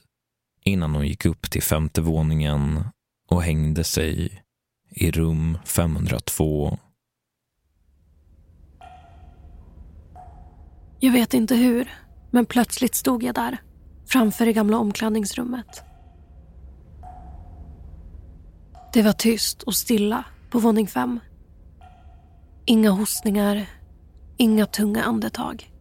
innan 0.64 0.96
hon 0.96 1.08
gick 1.08 1.26
upp 1.26 1.52
till 1.52 1.64
femte 1.64 2.02
våningen 2.02 2.84
och 3.30 3.44
hängde 3.44 3.84
sig 3.84 4.44
i 4.90 5.12
rum 5.12 5.58
502. 5.66 6.78
Jag 11.00 11.12
vet 11.12 11.34
inte 11.34 11.56
hur, 11.56 11.94
men 12.32 12.46
plötsligt 12.46 12.96
stod 12.96 13.24
jag 13.24 13.36
där 13.36 13.58
framför 14.08 14.46
det 14.46 14.54
gamla 14.54 14.78
omklädningsrummet. 14.78 15.84
Det 18.96 19.02
var 19.02 19.14
tyst 19.14 19.64
och 19.64 19.76
stilla 19.76 20.24
på 20.50 20.60
våning 20.60 20.88
fem. 20.88 21.20
Inga 22.66 22.90
hostningar, 22.90 23.70
inga 24.38 24.66
tunga 24.66 25.04
andetag. 25.04 25.72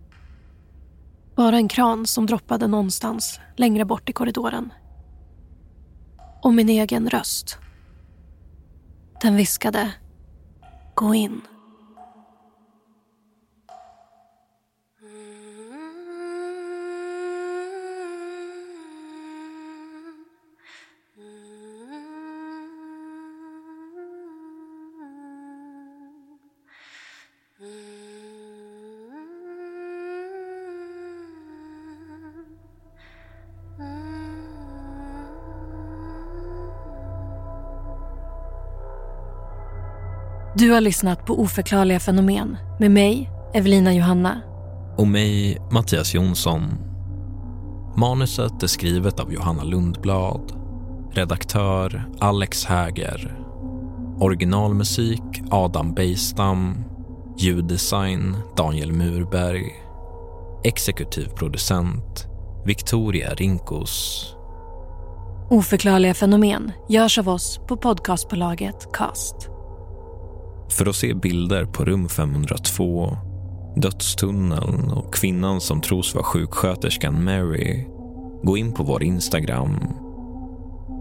Bara 1.36 1.56
en 1.56 1.68
kran 1.68 2.06
som 2.06 2.26
droppade 2.26 2.66
någonstans 2.66 3.40
längre 3.56 3.84
bort 3.84 4.10
i 4.10 4.12
korridoren. 4.12 4.72
Och 6.42 6.54
min 6.54 6.68
egen 6.68 7.10
röst. 7.10 7.58
Den 9.20 9.36
viskade 9.36 9.92
Gå 10.94 11.14
in. 11.14 11.40
Du 40.56 40.70
har 40.70 40.80
lyssnat 40.80 41.26
på 41.26 41.40
Oförklarliga 41.40 42.00
fenomen 42.00 42.56
med 42.78 42.90
mig, 42.90 43.30
Evelina 43.54 43.94
Johanna. 43.94 44.40
Och 44.96 45.06
mig, 45.06 45.58
Mattias 45.70 46.14
Jonsson. 46.14 46.62
Manuset 47.96 48.62
är 48.62 48.66
skrivet 48.66 49.20
av 49.20 49.32
Johanna 49.32 49.64
Lundblad. 49.64 50.52
Redaktör 51.12 52.04
Alex 52.20 52.64
Häger. 52.64 53.38
Originalmusik 54.20 55.22
Adam 55.50 55.94
Bejstam. 55.94 56.84
Ljuddesign 57.38 58.36
Daniel 58.56 58.92
Murberg. 58.92 59.72
Exekutiv 60.64 61.28
producent 61.28 62.26
Victoria 62.66 63.34
Rinkos. 63.34 64.26
Oförklarliga 65.50 66.14
fenomen 66.14 66.72
görs 66.88 67.18
av 67.18 67.28
oss 67.28 67.60
på 67.68 67.76
podcastbolaget 67.76 68.92
Cast. 68.92 69.53
För 70.74 70.88
att 70.88 70.96
se 70.96 71.14
bilder 71.14 71.64
på 71.64 71.84
rum 71.84 72.08
502, 72.08 73.16
dödstunneln 73.76 74.90
och 74.90 75.14
kvinnan 75.14 75.60
som 75.60 75.80
tros 75.80 76.14
vara 76.14 76.24
sjuksköterskan 76.24 77.24
Mary, 77.24 77.84
gå 78.42 78.56
in 78.56 78.72
på 78.72 78.82
vår 78.82 79.02
Instagram. 79.02 79.78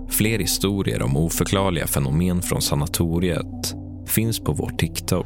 Fler 0.10 0.40
historier 0.40 1.02
om 1.02 1.18
oförklarliga 1.18 1.88
fenomen 1.88 2.42
från 2.42 2.62
sanatoriet 2.62 3.76
finns 4.08 4.40
på 4.40 4.54
vår 4.54 4.70
TikTok. 4.70 5.26